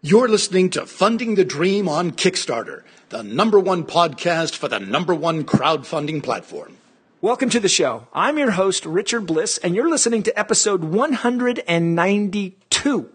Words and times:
You're 0.00 0.28
listening 0.28 0.70
to 0.70 0.86
Funding 0.86 1.34
the 1.34 1.44
Dream 1.44 1.88
on 1.88 2.12
Kickstarter, 2.12 2.84
the 3.08 3.24
number 3.24 3.58
one 3.58 3.82
podcast 3.82 4.54
for 4.54 4.68
the 4.68 4.78
number 4.78 5.12
one 5.12 5.42
crowdfunding 5.42 6.22
platform. 6.22 6.76
Welcome 7.20 7.50
to 7.50 7.58
the 7.58 7.68
show. 7.68 8.06
I'm 8.12 8.38
your 8.38 8.52
host, 8.52 8.86
Richard 8.86 9.26
Bliss, 9.26 9.58
and 9.58 9.74
you're 9.74 9.90
listening 9.90 10.22
to 10.22 10.38
episode 10.38 10.84
192. 10.84 13.10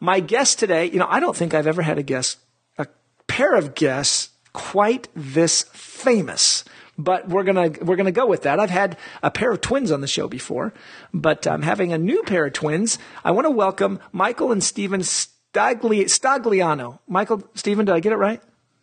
My 0.00 0.20
guest 0.20 0.58
today, 0.58 0.84
you 0.84 0.98
know, 0.98 1.06
I 1.08 1.18
don't 1.18 1.34
think 1.34 1.54
I've 1.54 1.66
ever 1.66 1.80
had 1.80 1.96
a 1.96 2.02
guest, 2.02 2.40
a 2.76 2.88
pair 3.26 3.54
of 3.54 3.74
guests 3.74 4.28
quite 4.52 5.08
this 5.16 5.62
famous. 5.72 6.62
But 6.98 7.30
we're 7.30 7.44
gonna 7.44 7.70
we're 7.80 7.96
gonna 7.96 8.12
go 8.12 8.26
with 8.26 8.42
that. 8.42 8.60
I've 8.60 8.68
had 8.68 8.98
a 9.22 9.30
pair 9.30 9.50
of 9.50 9.62
twins 9.62 9.90
on 9.90 10.02
the 10.02 10.06
show 10.06 10.28
before, 10.28 10.74
but 11.14 11.46
I'm 11.46 11.62
having 11.62 11.90
a 11.90 11.96
new 11.96 12.22
pair 12.24 12.44
of 12.44 12.52
twins. 12.52 12.98
I 13.24 13.30
want 13.30 13.46
to 13.46 13.50
welcome 13.50 13.98
Michael 14.12 14.52
and 14.52 14.62
Stephen 14.62 15.02
Stagli- 15.52 16.04
Stagliano. 16.04 16.98
Michael, 17.06 17.42
Stephen, 17.54 17.84
did 17.84 17.94
I 17.94 18.00
get 18.00 18.12
it 18.12 18.16
right? 18.16 18.40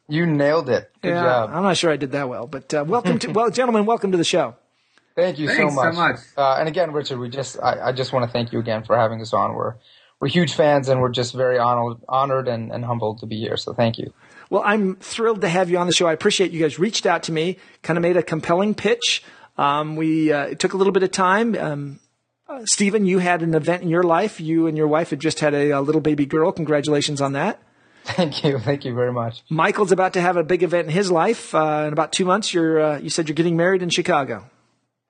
You 0.07 0.25
nailed 0.25 0.69
it. 0.69 0.91
Good 1.01 1.09
yeah, 1.09 1.23
job. 1.23 1.51
I'm 1.53 1.63
not 1.63 1.77
sure 1.77 1.91
I 1.91 1.97
did 1.97 2.11
that 2.13 2.29
well, 2.29 2.47
but 2.47 2.73
uh, 2.73 2.83
welcome 2.87 3.19
to 3.19 3.31
well, 3.31 3.49
gentlemen, 3.49 3.85
welcome 3.85 4.11
to 4.11 4.17
the 4.17 4.23
show. 4.23 4.55
Thank 5.15 5.37
you 5.37 5.47
so 5.47 5.55
Thanks 5.55 5.75
so 5.75 5.81
much. 5.81 5.95
much. 5.95 6.19
Uh, 6.37 6.55
and 6.59 6.67
again, 6.67 6.93
Richard, 6.93 7.19
we 7.19 7.29
just 7.29 7.59
I, 7.61 7.89
I 7.89 7.91
just 7.91 8.13
want 8.13 8.25
to 8.25 8.31
thank 8.31 8.51
you 8.51 8.59
again 8.59 8.83
for 8.83 8.97
having 8.97 9.21
us 9.21 9.33
on. 9.33 9.53
We're 9.53 9.75
we're 10.19 10.29
huge 10.29 10.53
fans, 10.53 10.89
and 10.89 11.01
we're 11.01 11.11
just 11.11 11.33
very 11.33 11.59
honored 11.59 11.97
honored 12.07 12.47
and, 12.47 12.71
and 12.71 12.85
humbled 12.85 13.19
to 13.19 13.25
be 13.25 13.39
here. 13.39 13.57
So 13.57 13.73
thank 13.73 13.97
you. 13.97 14.13
Well, 14.49 14.63
I'm 14.65 14.95
thrilled 14.95 15.41
to 15.41 15.49
have 15.49 15.69
you 15.69 15.77
on 15.77 15.87
the 15.87 15.93
show. 15.93 16.07
I 16.07 16.13
appreciate 16.13 16.51
you 16.51 16.59
guys 16.59 16.79
reached 16.79 17.05
out 17.05 17.23
to 17.23 17.31
me, 17.31 17.57
kind 17.83 17.97
of 17.97 18.01
made 18.01 18.17
a 18.17 18.23
compelling 18.23 18.73
pitch. 18.73 19.23
Um, 19.57 19.95
we 19.95 20.31
uh, 20.31 20.45
it 20.45 20.59
took 20.59 20.73
a 20.73 20.77
little 20.77 20.93
bit 20.93 21.03
of 21.03 21.11
time. 21.11 21.55
Um, 21.55 21.99
uh, 22.49 22.65
Stephen, 22.65 23.05
you 23.05 23.19
had 23.19 23.41
an 23.41 23.53
event 23.53 23.83
in 23.83 23.89
your 23.89 24.03
life. 24.03 24.41
You 24.41 24.67
and 24.67 24.75
your 24.75 24.87
wife 24.87 25.11
had 25.11 25.19
just 25.19 25.39
had 25.39 25.53
a, 25.53 25.69
a 25.69 25.81
little 25.81 26.01
baby 26.01 26.25
girl. 26.25 26.51
Congratulations 26.51 27.21
on 27.21 27.33
that. 27.33 27.61
Thank 28.03 28.43
you. 28.43 28.57
Thank 28.57 28.85
you 28.85 28.95
very 28.95 29.13
much. 29.13 29.43
Michael's 29.49 29.91
about 29.91 30.13
to 30.13 30.21
have 30.21 30.35
a 30.35 30.43
big 30.43 30.63
event 30.63 30.87
in 30.87 30.93
his 30.93 31.11
life. 31.11 31.53
Uh, 31.53 31.85
in 31.87 31.93
about 31.93 32.11
two 32.11 32.25
months, 32.25 32.53
you're 32.53 32.79
uh, 32.79 32.97
you 32.99 33.09
said 33.09 33.29
you're 33.29 33.35
getting 33.35 33.55
married 33.55 33.81
in 33.83 33.89
Chicago. 33.89 34.49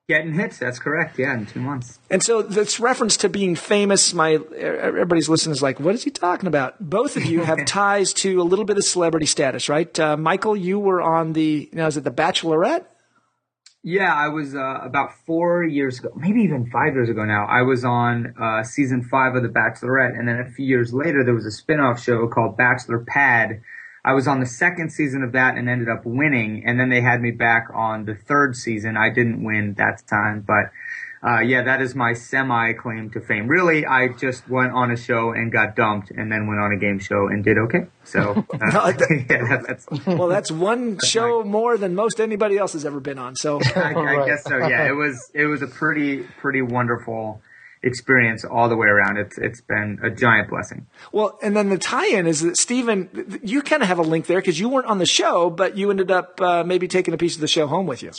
Getting 0.08 0.34
hits, 0.34 0.58
that's 0.58 0.80
correct. 0.80 1.18
Yeah, 1.20 1.34
in 1.34 1.46
two 1.46 1.60
months. 1.60 2.00
And 2.10 2.20
so 2.20 2.42
this 2.42 2.80
reference 2.80 3.16
to 3.18 3.28
being 3.28 3.54
famous, 3.54 4.12
my 4.12 4.40
everybody's 4.56 5.28
listening 5.28 5.52
is 5.52 5.62
like, 5.62 5.78
what 5.78 5.94
is 5.94 6.02
he 6.02 6.10
talking 6.10 6.48
about? 6.48 6.74
Both 6.80 7.16
of 7.16 7.24
you 7.24 7.40
have 7.44 7.64
ties 7.64 8.12
to 8.14 8.42
a 8.42 8.44
little 8.44 8.64
bit 8.64 8.76
of 8.76 8.84
celebrity 8.84 9.26
status, 9.26 9.68
right? 9.68 9.98
Uh, 9.98 10.16
Michael, 10.16 10.56
you 10.56 10.80
were 10.80 11.00
on 11.00 11.32
the 11.32 11.70
now 11.72 11.86
is 11.86 11.96
it 11.96 12.02
the 12.04 12.10
Bachelorette? 12.10 12.86
Yeah, 13.82 14.12
I 14.14 14.28
was 14.28 14.54
uh, 14.54 14.80
about 14.82 15.14
four 15.24 15.64
years 15.64 16.00
ago, 16.00 16.10
maybe 16.14 16.40
even 16.42 16.70
five 16.70 16.92
years 16.92 17.08
ago 17.08 17.24
now. 17.24 17.46
I 17.46 17.62
was 17.62 17.82
on 17.82 18.34
uh, 18.38 18.62
season 18.62 19.02
five 19.02 19.34
of 19.34 19.42
The 19.42 19.48
Bachelorette, 19.48 20.18
and 20.18 20.28
then 20.28 20.38
a 20.38 20.50
few 20.50 20.66
years 20.66 20.92
later, 20.92 21.24
there 21.24 21.34
was 21.34 21.46
a 21.46 21.50
spin-off 21.50 21.98
show 22.02 22.28
called 22.28 22.58
Bachelor 22.58 22.98
Pad. 22.98 23.62
I 24.04 24.12
was 24.12 24.28
on 24.28 24.40
the 24.40 24.46
second 24.46 24.90
season 24.92 25.22
of 25.22 25.32
that 25.32 25.56
and 25.56 25.66
ended 25.66 25.88
up 25.88 26.02
winning, 26.04 26.62
and 26.66 26.78
then 26.78 26.90
they 26.90 27.00
had 27.00 27.22
me 27.22 27.30
back 27.30 27.68
on 27.74 28.04
the 28.04 28.14
third 28.14 28.54
season. 28.54 28.98
I 28.98 29.08
didn't 29.08 29.44
win 29.44 29.74
that 29.78 30.02
time, 30.06 30.44
but 30.46 30.72
uh, 31.22 31.40
yeah, 31.40 31.62
that 31.62 31.82
is 31.82 31.94
my 31.94 32.14
semi 32.14 32.72
claim 32.72 33.10
to 33.10 33.20
fame. 33.20 33.46
Really, 33.46 33.84
I 33.84 34.08
just 34.08 34.48
went 34.48 34.72
on 34.72 34.90
a 34.90 34.96
show 34.96 35.32
and 35.32 35.52
got 35.52 35.76
dumped, 35.76 36.10
and 36.10 36.32
then 36.32 36.46
went 36.46 36.60
on 36.60 36.72
a 36.72 36.78
game 36.78 36.98
show 36.98 37.26
and 37.26 37.44
did 37.44 37.58
okay. 37.58 37.86
So 38.04 38.44
uh, 38.54 38.92
yeah, 39.10 39.24
that, 39.28 39.64
that's 39.66 39.86
Well, 40.06 40.28
that's 40.28 40.50
one 40.50 40.98
show 40.98 41.44
more 41.44 41.76
than 41.76 41.94
most 41.94 42.20
anybody 42.20 42.56
else 42.56 42.72
has 42.72 42.86
ever 42.86 43.00
been 43.00 43.18
on. 43.18 43.36
So 43.36 43.60
I, 43.76 43.94
I 43.94 44.26
guess 44.26 44.44
so. 44.44 44.56
Yeah, 44.56 44.88
it 44.88 44.94
was 44.94 45.30
it 45.34 45.44
was 45.44 45.60
a 45.60 45.66
pretty 45.66 46.22
pretty 46.40 46.62
wonderful 46.62 47.42
experience 47.82 48.44
all 48.44 48.70
the 48.70 48.76
way 48.76 48.86
around. 48.86 49.18
It's 49.18 49.36
it's 49.36 49.60
been 49.60 49.98
a 50.02 50.08
giant 50.08 50.48
blessing. 50.48 50.86
Well, 51.12 51.38
and 51.42 51.54
then 51.54 51.68
the 51.68 51.78
tie-in 51.78 52.26
is 52.26 52.40
that 52.40 52.56
Stephen, 52.56 53.40
you 53.42 53.60
kind 53.60 53.82
of 53.82 53.88
have 53.88 53.98
a 53.98 54.02
link 54.02 54.26
there 54.26 54.38
because 54.38 54.58
you 54.58 54.70
weren't 54.70 54.86
on 54.86 54.96
the 54.96 55.06
show, 55.06 55.50
but 55.50 55.76
you 55.76 55.90
ended 55.90 56.10
up 56.10 56.40
uh, 56.40 56.64
maybe 56.64 56.88
taking 56.88 57.12
a 57.12 57.18
piece 57.18 57.34
of 57.34 57.42
the 57.42 57.48
show 57.48 57.66
home 57.66 57.86
with 57.86 58.02
you. 58.02 58.12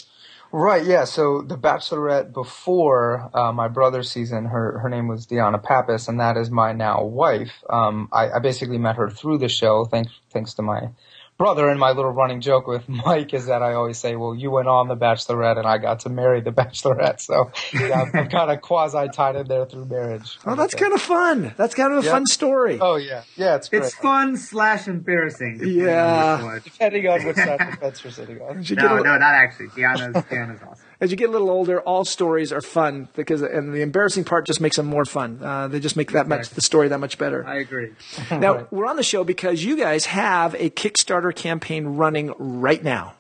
Right. 0.52 0.86
Yeah. 0.86 1.06
So 1.06 1.44
the 1.44 1.58
Bachelorette 1.58 2.34
before 2.34 3.30
uh, 3.38 3.52
my 3.54 3.68
brother's 3.70 4.12
season, 4.12 4.46
her 4.46 4.80
her 4.80 4.90
name 4.90 5.08
was 5.08 5.28
Deanna 5.28 5.64
Pappas, 5.64 6.08
and 6.08 6.20
that 6.20 6.38
is 6.38 6.52
my 6.52 6.74
now 6.74 7.04
wife. 7.06 7.52
Um, 7.70 8.10
I, 8.12 8.32
I 8.32 8.40
basically 8.40 8.80
met 8.80 8.98
her 8.98 9.12
through 9.12 9.40
the 9.40 9.50
show, 9.50 9.86
thanks 9.86 10.12
thanks 10.32 10.56
to 10.56 10.64
my 10.64 10.90
brother. 11.38 11.70
And 11.70 11.80
my 11.80 11.92
little 11.92 12.12
running 12.12 12.42
joke 12.42 12.68
with 12.68 12.88
Mike 12.90 13.34
is 13.34 13.48
that 13.48 13.62
I 13.62 13.74
always 13.74 13.98
say, 13.98 14.16
"Well, 14.16 14.36
you 14.36 14.52
went 14.52 14.68
on 14.68 14.88
the 14.88 14.96
Bachelorette, 14.96 15.58
and 15.58 15.68
I 15.68 15.78
got 15.78 16.02
to 16.02 16.10
marry 16.10 16.42
the 16.42 16.52
Bachelorette." 16.52 17.20
So 17.22 17.52
yeah, 17.74 18.02
I'm, 18.02 18.12
I'm 18.16 18.30
kind 18.30 18.52
of 18.52 18.62
quasi 18.62 19.08
tied 19.14 19.36
in 19.36 19.48
there 19.48 19.66
through 19.66 19.86
marriage. 19.86 20.38
Oh, 20.46 20.56
that's 20.56 20.76
kind 20.76 20.94
of 20.94 21.02
fun. 21.02 21.54
That's 21.58 21.76
kind 21.76 21.94
of 21.94 22.06
a 22.06 22.10
fun 22.10 22.26
story. 22.26 22.78
Oh 22.80 22.96
yeah, 22.96 23.24
yeah, 23.36 23.56
it's 23.56 23.70
great. 23.70 23.84
It's 23.84 23.96
fun 23.96 24.38
slash 24.38 24.88
embarrassing. 24.88 25.58
depending 25.60 25.86
Yeah. 25.86 26.42
on. 26.44 26.62
Depending 26.64 27.08
on 27.08 27.26
which 27.26 27.36
side 27.38 27.62
of 27.62 27.72
the 27.72 27.78
fence 27.78 28.04
you're 28.04 28.12
sitting 28.14 28.42
on. 28.42 28.60
As 28.60 28.72
No, 28.72 28.98
a, 28.98 29.02
no, 29.02 29.18
not 29.18 29.22
actually. 29.22 29.68
Deanna's 29.70 30.24
Deanna's 30.26 30.62
awesome. 30.64 30.86
As 31.02 31.12
you 31.12 31.18
get 31.18 31.28
a 31.28 31.32
little 31.32 31.50
older, 31.50 31.82
all 31.82 32.06
stories 32.06 32.54
are 32.54 32.62
fun 32.62 33.10
because, 33.16 33.42
and 33.42 33.74
the 33.74 33.82
embarrassing 33.82 34.24
part 34.24 34.46
just 34.46 34.62
makes 34.62 34.76
them 34.78 34.86
more 34.86 35.04
fun. 35.04 35.40
Uh, 35.42 35.68
they 35.68 35.80
just 35.80 35.98
make 35.98 36.12
that 36.12 36.28
much 36.28 36.50
the 36.52 36.62
story 36.62 36.88
that 36.90 37.00
much 37.00 37.18
better. 37.18 37.46
I 37.46 37.56
agree. 37.58 37.92
Now 38.32 38.68
we're 38.72 38.86
on 38.86 38.96
the 38.96 39.04
show 39.04 39.24
because 39.24 39.66
you 39.66 39.76
guys 39.76 40.06
have 40.06 40.54
a 40.56 40.70
Kickstarter 40.70 41.36
campaign 41.36 41.86
running 41.98 42.34
right 42.38 42.82
now, 42.84 43.16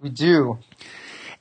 We 0.00 0.08
do. 0.10 0.58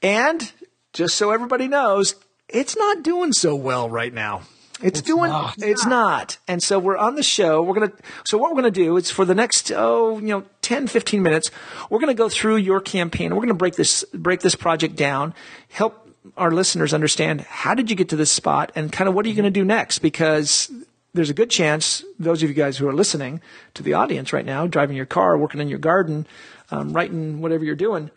and 0.01 0.51
just 0.91 1.15
so 1.15 1.31
everybody 1.31 1.67
knows, 1.67 2.15
it's 2.49 2.75
not 2.75 3.03
doing 3.03 3.31
so 3.31 3.55
well 3.55 3.89
right 3.89 4.13
now. 4.13 4.41
It's, 4.81 5.01
doing, 5.01 5.29
not. 5.29 5.55
it's 5.59 5.85
not. 5.85 6.37
And 6.47 6.61
so 6.61 6.79
we're 6.79 6.97
on 6.97 7.15
the 7.15 7.23
show. 7.23 7.61
We're 7.61 7.87
to, 7.87 7.93
so 8.25 8.37
what 8.37 8.51
we're 8.51 8.61
going 8.61 8.73
to 8.73 8.83
do 8.83 8.97
is 8.97 9.11
for 9.11 9.23
the 9.23 9.35
next, 9.35 9.71
oh, 9.71 10.17
you 10.17 10.27
know, 10.27 10.43
10, 10.61 10.87
15 10.87 11.21
minutes, 11.21 11.51
we're 11.89 11.99
going 11.99 12.13
to 12.13 12.17
go 12.17 12.27
through 12.27 12.57
your 12.57 12.81
campaign. 12.81 13.31
We're 13.31 13.37
going 13.37 13.47
to 13.49 13.53
break 13.53 13.75
this, 13.75 14.03
break 14.13 14.41
this 14.41 14.55
project 14.55 14.95
down, 14.95 15.33
help 15.69 15.99
our 16.37 16.51
listeners 16.51 16.93
understand 16.93 17.41
how 17.41 17.73
did 17.73 17.89
you 17.89 17.95
get 17.95 18.09
to 18.09 18.15
this 18.15 18.31
spot 18.31 18.71
and 18.75 18.91
kind 18.91 19.07
of 19.07 19.13
what 19.13 19.25
are 19.25 19.29
you 19.29 19.35
going 19.35 19.43
to 19.43 19.51
do 19.51 19.65
next? 19.65 19.99
Because 19.99 20.71
there's 21.13 21.29
a 21.29 21.33
good 21.33 21.49
chance 21.49 22.03
those 22.17 22.41
of 22.41 22.49
you 22.49 22.55
guys 22.55 22.77
who 22.77 22.87
are 22.87 22.93
listening 22.93 23.41
to 23.75 23.83
the 23.83 23.93
audience 23.93 24.33
right 24.33 24.45
now, 24.45 24.65
driving 24.65 24.95
your 24.95 25.05
car, 25.05 25.37
working 25.37 25.61
in 25.61 25.67
your 25.67 25.79
garden, 25.79 26.25
um, 26.71 26.93
writing 26.93 27.41
whatever 27.41 27.63
you're 27.63 27.75
doing, 27.75 28.09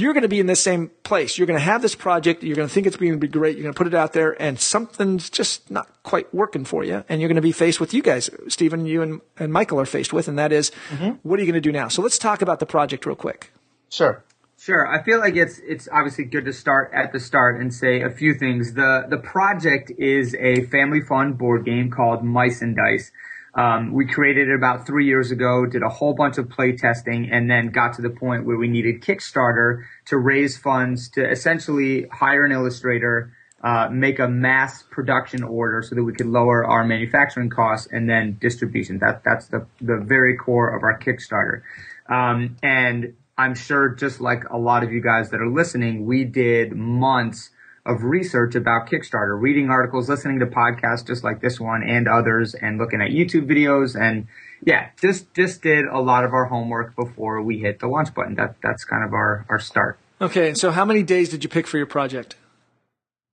you're 0.00 0.12
going 0.12 0.22
to 0.22 0.28
be 0.28 0.40
in 0.40 0.46
this 0.46 0.62
same 0.62 0.90
place. 1.02 1.36
You're 1.36 1.46
going 1.46 1.58
to 1.58 1.64
have 1.64 1.82
this 1.82 1.94
project. 1.94 2.42
You're 2.42 2.56
going 2.56 2.68
to 2.68 2.72
think 2.72 2.86
it's 2.86 2.96
going 2.96 3.12
to 3.12 3.18
be 3.18 3.28
great. 3.28 3.56
You're 3.56 3.62
going 3.62 3.74
to 3.74 3.78
put 3.78 3.86
it 3.86 3.94
out 3.94 4.12
there, 4.12 4.40
and 4.40 4.58
something's 4.58 5.30
just 5.30 5.70
not 5.70 5.88
quite 6.02 6.32
working 6.34 6.64
for 6.64 6.84
you. 6.84 7.04
And 7.08 7.20
you're 7.20 7.28
going 7.28 7.36
to 7.36 7.42
be 7.42 7.52
faced 7.52 7.80
with 7.80 7.92
you 7.92 8.02
guys, 8.02 8.30
Stephen, 8.48 8.86
you 8.86 9.02
and, 9.02 9.20
and 9.38 9.52
Michael 9.52 9.80
are 9.80 9.86
faced 9.86 10.12
with, 10.12 10.28
and 10.28 10.38
that 10.38 10.52
is, 10.52 10.70
mm-hmm. 10.90 11.10
what 11.22 11.38
are 11.38 11.42
you 11.42 11.46
going 11.46 11.60
to 11.62 11.68
do 11.68 11.72
now? 11.72 11.88
So 11.88 12.02
let's 12.02 12.18
talk 12.18 12.42
about 12.42 12.60
the 12.60 12.66
project 12.66 13.06
real 13.06 13.16
quick. 13.16 13.52
Sure. 13.88 14.24
Sure. 14.58 14.86
I 14.86 15.02
feel 15.02 15.18
like 15.18 15.36
it's 15.36 15.58
it's 15.60 15.88
obviously 15.90 16.24
good 16.24 16.44
to 16.44 16.52
start 16.52 16.90
at 16.92 17.12
the 17.14 17.18
start 17.18 17.58
and 17.58 17.72
say 17.72 18.02
a 18.02 18.10
few 18.10 18.34
things. 18.34 18.74
The 18.74 19.06
the 19.08 19.16
project 19.16 19.90
is 19.98 20.34
a 20.34 20.66
family 20.66 21.00
fun 21.00 21.32
board 21.32 21.64
game 21.64 21.90
called 21.90 22.22
Mice 22.22 22.60
and 22.60 22.76
Dice. 22.76 23.10
Um, 23.54 23.92
we 23.92 24.06
created 24.06 24.48
it 24.48 24.54
about 24.54 24.86
three 24.86 25.06
years 25.06 25.30
ago, 25.30 25.66
did 25.66 25.82
a 25.82 25.88
whole 25.88 26.14
bunch 26.14 26.38
of 26.38 26.48
play 26.48 26.76
testing, 26.76 27.30
and 27.30 27.50
then 27.50 27.70
got 27.70 27.94
to 27.94 28.02
the 28.02 28.10
point 28.10 28.46
where 28.46 28.56
we 28.56 28.68
needed 28.68 29.02
Kickstarter 29.02 29.84
to 30.06 30.16
raise 30.16 30.56
funds 30.56 31.08
to 31.10 31.28
essentially 31.28 32.06
hire 32.12 32.44
an 32.44 32.52
illustrator, 32.52 33.32
uh, 33.62 33.88
make 33.90 34.18
a 34.18 34.28
mass 34.28 34.84
production 34.90 35.42
order 35.42 35.82
so 35.82 35.94
that 35.94 36.04
we 36.04 36.12
could 36.12 36.26
lower 36.26 36.64
our 36.64 36.84
manufacturing 36.84 37.50
costs 37.50 37.88
and 37.90 38.08
then 38.08 38.38
distribution. 38.40 38.98
That 38.98 39.22
that's 39.24 39.48
the 39.48 39.66
the 39.80 39.96
very 39.96 40.36
core 40.36 40.74
of 40.74 40.82
our 40.82 40.98
Kickstarter. 40.98 41.62
Um, 42.08 42.56
and 42.62 43.14
I'm 43.36 43.54
sure 43.54 43.88
just 43.88 44.20
like 44.20 44.44
a 44.50 44.58
lot 44.58 44.82
of 44.84 44.92
you 44.92 45.00
guys 45.00 45.30
that 45.30 45.40
are 45.40 45.50
listening, 45.50 46.06
we 46.06 46.24
did 46.24 46.72
months 46.72 47.50
of 47.86 48.02
research 48.02 48.54
about 48.54 48.88
Kickstarter, 48.88 49.40
reading 49.40 49.70
articles, 49.70 50.08
listening 50.08 50.40
to 50.40 50.46
podcasts 50.46 51.06
just 51.06 51.24
like 51.24 51.40
this 51.40 51.58
one 51.58 51.82
and 51.82 52.06
others, 52.08 52.54
and 52.54 52.78
looking 52.78 53.00
at 53.00 53.10
YouTube 53.10 53.46
videos. 53.46 54.00
And 54.00 54.26
yeah, 54.64 54.90
just 55.00 55.32
just 55.34 55.62
did 55.62 55.86
a 55.86 56.00
lot 56.00 56.24
of 56.24 56.32
our 56.32 56.46
homework 56.46 56.94
before 56.94 57.42
we 57.42 57.58
hit 57.58 57.80
the 57.80 57.88
launch 57.88 58.14
button. 58.14 58.34
That 58.34 58.56
that's 58.62 58.84
kind 58.84 59.04
of 59.04 59.12
our 59.12 59.46
our 59.48 59.58
start. 59.58 59.98
Okay, 60.20 60.54
so 60.54 60.70
how 60.70 60.84
many 60.84 61.02
days 61.02 61.30
did 61.30 61.42
you 61.42 61.48
pick 61.48 61.66
for 61.66 61.78
your 61.78 61.86
project? 61.86 62.36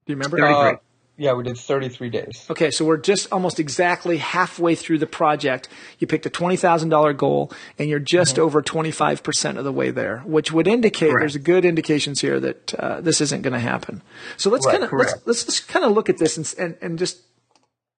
Do 0.05 0.13
you 0.13 0.15
remember? 0.15 0.37
33. 0.37 0.53
Uh, 0.53 0.75
yeah, 1.17 1.33
we 1.33 1.43
did 1.43 1.57
33 1.57 2.09
days. 2.09 2.45
Okay, 2.49 2.69
so 2.69 2.85
we're 2.85 2.97
just 2.97 3.31
almost 3.31 3.59
exactly 3.59 4.17
halfway 4.17 4.75
through 4.75 4.99
the 4.99 5.07
project. 5.07 5.67
You 5.97 6.05
picked 6.05 6.27
a 6.27 6.29
$20,000 6.29 7.17
goal 7.17 7.51
and 7.79 7.89
you're 7.89 7.99
just 7.99 8.37
over 8.37 8.61
25% 8.61 9.57
of 9.57 9.63
the 9.63 9.71
way 9.71 9.89
there, 9.89 10.19
which 10.19 10.51
would 10.51 10.67
indicate 10.67 11.09
Correct. 11.09 11.21
there's 11.21 11.37
good 11.37 11.65
indications 11.65 12.21
here 12.21 12.39
that 12.39 12.73
uh, 12.75 13.01
this 13.01 13.19
isn't 13.19 13.41
going 13.41 13.53
to 13.53 13.59
happen. 13.59 14.03
So 14.37 14.51
let's 14.51 14.67
Right, 14.67 14.73
kind 14.79 14.83
of 14.83 14.93
let's, 14.93 15.13
let's 15.25 15.43
just 15.43 15.67
kind 15.67 15.83
of 15.85 15.91
look 15.91 16.09
at 16.09 16.19
this 16.19 16.37
and, 16.37 16.53
and, 16.59 16.77
and 16.81 16.99
just 16.99 17.19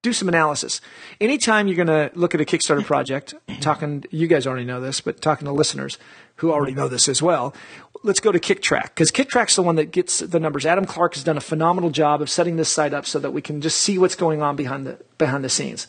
do 0.02 0.14
some 0.14 0.30
analysis. 0.30 0.80
Anytime 1.20 1.68
you're 1.68 1.84
going 1.84 1.88
to 1.88 2.12
look 2.18 2.34
at 2.34 2.42
a 2.42 2.46
Kickstarter 2.46 2.86
project, 2.86 3.34
talking, 3.60 4.06
you 4.12 4.28
guys 4.28 4.48
already 4.48 4.66
know 4.66 4.80
this, 4.80 5.02
but 5.02 5.22
talking 5.22 5.46
to 5.46 5.52
listeners 5.52 5.98
who 6.38 6.54
already 6.54 6.74
know 6.74 6.88
this 6.88 7.10
as 7.10 7.22
well, 7.22 7.54
let's 8.04 8.22
go 8.22 8.32
to 8.32 8.40
Kicktraq 8.40 8.84
because 8.84 9.12
Kicktraq's 9.12 9.58
the 9.58 9.62
one 9.62 9.76
that 9.76 9.92
gets 9.92 10.20
the 10.20 10.40
numbers. 10.40 10.66
Adam 10.66 10.86
Clark 10.86 11.16
has 11.16 11.24
done 11.24 11.36
a 11.36 11.42
phenomenal 11.42 11.90
job 11.90 12.22
of 12.22 12.30
setting 12.30 12.56
this 12.56 12.70
site 12.70 12.94
up 12.94 13.06
so 13.06 13.20
that 13.20 13.32
we 13.32 13.42
can 13.42 13.60
just 13.60 13.80
see 13.80 13.98
what's 13.98 14.16
going 14.16 14.42
on 14.42 14.56
behind 14.56 14.86
the 14.86 14.98
behind 15.18 15.44
the 15.44 15.50
scenes. 15.50 15.88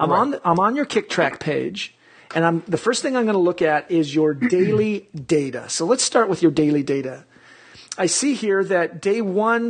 I'm 0.00 0.10
on 0.10 0.32
the, 0.32 0.40
I'm 0.44 0.58
on 0.58 0.74
your 0.74 0.86
Kicktraq 0.86 1.38
page, 1.38 1.94
And 2.34 2.44
I'm, 2.44 2.64
the 2.66 2.78
first 2.78 3.00
thing 3.02 3.16
I'm 3.16 3.24
going 3.24 3.34
to 3.34 3.40
look 3.40 3.62
at 3.62 3.88
is 3.90 4.12
your 4.12 4.34
daily 4.50 5.08
data. 5.14 5.68
So 5.68 5.86
let's 5.86 6.02
start 6.02 6.28
with 6.28 6.42
your 6.42 6.50
daily 6.50 6.82
data. 6.82 7.24
I 7.96 8.06
see 8.06 8.34
here 8.34 8.64
that 8.64 9.00
day 9.00 9.20
one, 9.20 9.68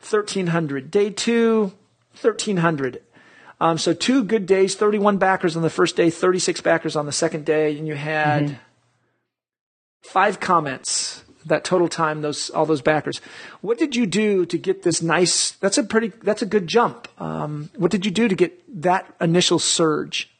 1300, 0.00 0.90
day 0.90 1.10
two, 1.10 1.72
1300. 2.20 3.02
Um, 3.60 3.78
so 3.78 3.92
two 3.94 4.24
good 4.24 4.46
days, 4.46 4.74
31 4.74 5.18
backers 5.18 5.56
on 5.56 5.62
the 5.62 5.70
first 5.70 5.96
day, 5.96 6.10
36 6.10 6.60
backers 6.60 6.96
on 6.96 7.06
the 7.06 7.12
second 7.12 7.44
day, 7.44 7.76
and 7.78 7.86
you 7.86 7.94
had 7.94 8.44
mm-hmm. 8.44 8.54
five 10.02 10.40
comments 10.40 11.24
that 11.46 11.64
total 11.64 11.88
time 11.88 12.22
those 12.22 12.50
all 12.50 12.66
those 12.66 12.82
backers. 12.82 13.20
What 13.60 13.78
did 13.78 13.94
you 13.96 14.06
do 14.06 14.46
to 14.46 14.58
get 14.58 14.82
this 14.82 15.02
nice? 15.02 15.52
That's 15.52 15.78
a 15.78 15.84
pretty. 15.84 16.08
That's 16.22 16.42
a 16.42 16.46
good 16.46 16.66
jump. 16.66 17.08
Um, 17.20 17.70
what 17.76 17.90
did 17.90 18.04
you 18.04 18.10
do 18.10 18.28
to 18.28 18.34
get 18.34 18.82
that 18.82 19.14
initial 19.20 19.58
surge? 19.58 20.30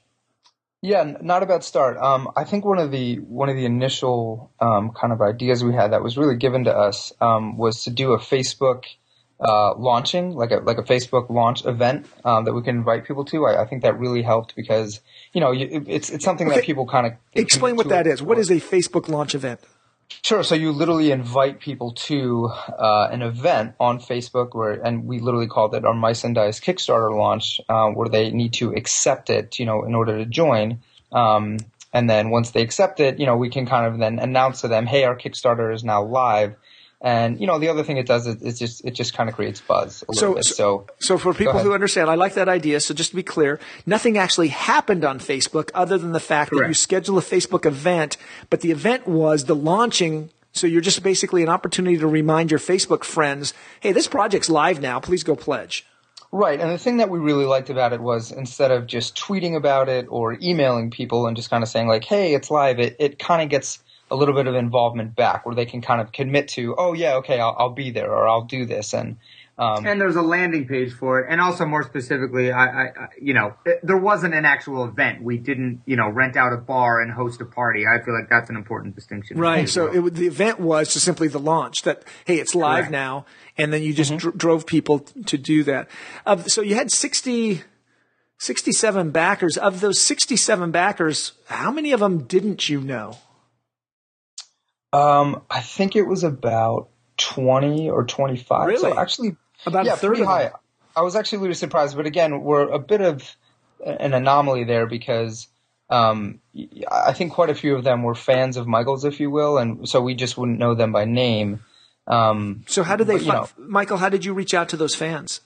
Yeah, 0.83 1.17
not 1.23 1.43
a 1.43 1.47
bad 1.47 1.65
start. 1.65 1.97
Um, 1.97 2.29
I 2.37 2.45
think 2.45 2.65
one 2.65 2.79
of 2.79 2.91
the 2.91 3.17
one 3.17 3.49
of 3.49 3.57
the 3.57 3.65
initial 3.65 4.53
um, 4.61 4.91
kind 4.91 5.13
of 5.13 5.23
ideas 5.23 5.65
we 5.65 5.75
had 5.75 5.93
that 5.93 6.03
was 6.03 6.19
really 6.19 6.37
given 6.37 6.65
to 6.65 6.77
us 6.77 7.13
um, 7.21 7.57
was 7.57 7.85
to 7.85 7.91
do 7.91 8.13
a 8.13 8.19
Facebook 8.19 8.85
uh, 9.41 9.75
launching, 9.75 10.35
like 10.35 10.51
a 10.51 10.57
like 10.57 10.79
a 10.79 10.83
Facebook 10.83 11.29
launch 11.31 11.65
event 11.65 12.07
um, 12.25 12.45
that 12.45 12.53
we 12.53 12.63
can 12.63 12.77
invite 12.77 13.05
people 13.05 13.25
to. 13.27 13.47
I, 13.47 13.63
I, 13.63 13.67
think 13.67 13.83
that 13.83 13.99
really 13.99 14.23
helped 14.23 14.55
because 14.55 15.01
you 15.33 15.41
know 15.41 15.51
you, 15.51 15.85
it's 15.87 16.11
it's 16.11 16.25
something 16.25 16.47
okay. 16.49 16.57
that 16.57 16.65
people 16.65 16.87
kind 16.87 17.07
of 17.07 17.15
explain 17.35 17.77
what 17.77 17.89
that 17.89 18.07
is. 18.07 18.23
What 18.23 18.39
is 18.39 18.51
a 18.51 18.57
Facebook 18.57 19.09
launch 19.09 19.35
event? 19.35 19.61
Sure. 20.23 20.43
So 20.43 20.55
you 20.55 20.73
literally 20.73 21.11
invite 21.11 21.61
people 21.61 21.93
to 21.93 22.47
uh, 22.47 23.09
an 23.11 23.23
event 23.23 23.75
on 23.81 23.99
Facebook 23.99 24.55
where, 24.55 24.73
and 24.73 25.07
we 25.07 25.19
literally 25.19 25.47
called 25.47 25.75
it 25.75 25.85
our 25.85 25.95
Mice 25.95 26.25
and 26.25 26.35
Dice 26.35 26.61
Kickstarter 26.61 27.15
launch, 27.17 27.61
uh, 27.69 27.89
where 27.89 28.09
they 28.09 28.31
need 28.31 28.55
to 28.55 28.73
accept 28.75 29.31
it, 29.31 29.59
you 29.59 29.67
know, 29.67 29.85
in 29.85 29.95
order 29.95 30.19
to 30.19 30.27
join. 30.27 30.81
Um, 31.13 31.59
and 31.93 32.09
then 32.09 32.31
once 32.31 32.51
they 32.51 32.63
accept 32.63 33.01
it, 33.01 33.19
you 33.19 33.27
know, 33.27 33.37
we 33.37 33.51
can 33.51 33.67
kind 33.67 33.87
of 33.87 33.99
then 33.99 34.19
announce 34.19 34.63
to 34.63 34.69
them, 34.69 34.87
hey, 34.87 35.05
our 35.05 35.17
Kickstarter 35.17 35.73
is 35.73 35.85
now 35.85 36.03
live. 36.03 36.57
And 37.05 37.39
you 37.39 37.47
know, 37.47 37.59
the 37.59 37.69
other 37.69 37.85
thing 37.85 37.99
it 37.99 38.07
does 38.07 38.27
is 38.27 38.43
it 38.43 38.55
just 38.55 38.83
it 38.83 38.93
just 38.93 39.13
kind 39.13 39.29
of 39.29 39.37
creates 39.37 39.61
buzz 39.61 40.03
a 40.09 40.15
so, 40.15 40.35
bit. 40.35 40.45
So, 40.45 40.87
so 40.99 41.19
for 41.19 41.35
people 41.35 41.59
who 41.59 41.75
understand, 41.75 42.09
I 42.09 42.15
like 42.15 42.33
that 42.35 42.49
idea. 42.49 42.81
So 42.81 42.95
just 42.95 43.11
to 43.11 43.17
be 43.17 43.23
clear, 43.23 43.61
nothing 43.85 44.17
actually 44.17 44.49
happened 44.49 45.05
on 45.05 45.19
Facebook 45.19 45.71
other 45.75 45.99
than 45.99 46.13
the 46.13 46.21
fact 46.21 46.51
Correct. 46.51 46.63
that 46.63 46.69
you 46.69 46.75
schedule 46.75 47.19
a 47.19 47.21
Facebook 47.21 47.67
event, 47.67 48.17
but 48.49 48.63
the 48.63 48.71
event 48.71 49.07
was 49.07 49.45
the 49.45 49.55
launching 49.55 50.31
so 50.55 50.69
you're 50.69 50.81
just 50.81 51.03
basically 51.03 51.43
an 51.43 51.49
opportunity 51.49 51.99
to 51.99 52.07
remind 52.07 52.53
your 52.53 52.61
Facebook 52.61 53.03
friends, 53.03 53.53
hey, 53.81 53.91
this 53.91 54.07
project's 54.07 54.49
live 54.49 54.81
now. 54.81 55.01
Please 55.01 55.25
go 55.25 55.35
pledge. 55.35 55.85
Right. 56.31 56.61
And 56.61 56.71
the 56.71 56.79
thing 56.79 56.97
that 56.99 57.11
we 57.11 57.19
really 57.19 57.45
liked 57.45 57.71
about 57.71 57.93
it 57.93 58.01
was 58.01 58.33
instead 58.33 58.71
of 58.71 58.87
just 58.87 59.17
tweeting 59.17 59.57
about 59.57 59.89
it 59.89 60.07
or 60.09 60.39
emailing 60.41 60.91
people 60.91 61.27
and 61.27 61.37
just 61.37 61.51
kind 61.51 61.63
of 61.63 61.69
saying 61.69 61.89
like, 61.89 62.05
hey, 62.05 62.35
it's 62.35 62.51
live, 62.51 62.79
it, 62.81 62.97
it 62.99 63.19
kind 63.19 63.43
of 63.43 63.49
gets 63.49 63.81
a 64.11 64.17
little 64.17 64.35
bit 64.35 64.47
of 64.47 64.55
involvement 64.55 65.17
back 65.17 65.47
where 65.47 65.55
they 65.55 65.67
can 65.67 65.81
kind 65.81 66.01
of 66.01 66.13
commit 66.13 66.49
to, 66.49 66.75
oh 66.77 66.93
yeah, 66.93 67.15
okay, 67.15 67.41
I'll, 67.41 67.57
I'll 67.59 67.71
be 67.71 67.91
there 67.91 68.13
or 68.13 68.29
I'll 68.29 68.45
do 68.45 68.67
this. 68.67 68.93
And, 68.93 69.17
um, 69.57 69.87
and 69.87 70.01
there's 70.01 70.17
a 70.17 70.23
landing 70.23 70.67
page 70.67 70.93
for 70.93 71.21
it. 71.21 71.27
And 71.31 71.41
also 71.41 71.65
more 71.65 71.83
specifically, 71.83 72.51
I, 72.51 72.65
I, 72.65 72.91
you 73.21 73.35
know, 73.35 73.55
it, 73.65 73.81
there 73.83 73.97
wasn't 73.97 74.35
an 74.35 74.45
actual 74.45 74.85
event. 74.85 75.23
We 75.23 75.39
didn't, 75.39 75.83
you 75.87 75.97
know, 75.97 76.09
rent 76.09 76.37
out 76.37 76.53
a 76.53 76.57
bar 76.57 77.01
and 77.01 77.13
host 77.13 77.41
a 77.41 77.45
party. 77.45 77.85
I 77.87 78.03
feel 78.05 78.15
like 78.15 78.29
that's 78.29 78.51
an 78.51 78.57
important 78.57 78.97
distinction. 78.97 79.39
Right. 79.39 79.69
So 79.69 79.87
it, 79.87 80.15
the 80.15 80.27
event 80.27 80.59
was 80.59 80.93
just 80.93 81.05
simply 81.05 81.29
the 81.29 81.39
launch 81.39 81.83
that, 81.83 82.03
hey, 82.25 82.39
it's 82.41 82.55
live 82.55 82.85
Correct. 82.85 82.93
now. 82.93 83.27
And 83.57 83.73
then 83.73 83.83
you 83.83 83.95
just 83.95 84.11
mm-hmm. 84.11 84.19
dr- 84.19 84.37
drove 84.37 84.67
people 84.67 85.01
to 85.01 85.39
do 85.39 85.63
that. 85.65 85.89
Uh, 86.27 86.39
so 86.39 86.61
you 86.61 86.75
had 86.75 86.91
60, 86.91 87.63
67 88.39 89.11
backers. 89.13 89.57
Of 89.57 89.81
those 89.81 90.01
67 90.01 90.73
backers, 90.73 91.33
how 91.47 91.71
many 91.71 91.93
of 91.93 92.01
them 92.01 92.25
didn't 92.25 92.69
you 92.69 92.81
know? 92.81 93.19
Um, 94.95 95.43
I 95.51 95.61
think 95.61 95.97
it 95.97 96.03
was 96.03 96.23
about 96.23 96.89
20 97.17 97.91
or 97.91 98.05
25. 98.05 98.67
Really? 98.67 98.81
So 98.81 98.99
actually, 98.99 99.37
about 99.67 99.87
yeah, 99.87 99.97
pretty 99.97 100.23
high. 100.23 100.53
I 100.97 101.03
was 101.03 101.17
actually 101.17 101.39
really 101.39 101.55
surprised, 101.55 101.97
but 101.97 102.07
again, 102.07 102.43
we're 102.43 102.69
a 102.69 102.79
bit 102.79 103.01
of 103.01 103.37
an 103.85 104.15
anomaly 104.15 104.65
there 104.65 104.87
because 104.87 105.49
um, 105.91 106.41
I 106.91 107.13
think 107.13 107.33
quite 107.33 107.51
a 107.51 107.55
few 107.55 107.75
of 107.75 107.83
them 107.83 108.05
were 108.05 108.15
fans 108.15 108.57
of 108.57 108.69
Michael's, 108.69 109.05
if 109.05 109.19
you 109.19 109.31
will, 109.31 109.59
and 109.59 109.89
so 109.89 110.01
we 110.01 110.15
just 110.15 110.39
wouldn't 110.39 110.61
know 110.61 110.75
them 110.75 110.93
by 110.93 111.05
name. 111.05 111.65
Um, 112.07 112.65
so 112.69 112.85
how 112.85 112.95
did 112.95 113.09
they, 113.09 113.19
but, 113.19 113.49
fi- 113.49 113.55
Michael? 113.59 113.97
How 113.97 114.09
did 114.09 114.25
you 114.25 114.33
reach 114.33 114.55
out 114.55 114.69
to 114.69 114.77
those 114.77 114.95
fans? 114.95 115.41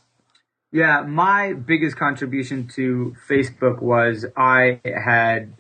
Yeah, 0.71 1.01
my 1.03 1.55
biggest 1.55 1.97
contribution 1.97 2.69
to 2.75 3.17
Facebook 3.27 3.81
was 3.81 4.27
I 4.37 4.81
had 4.85 5.55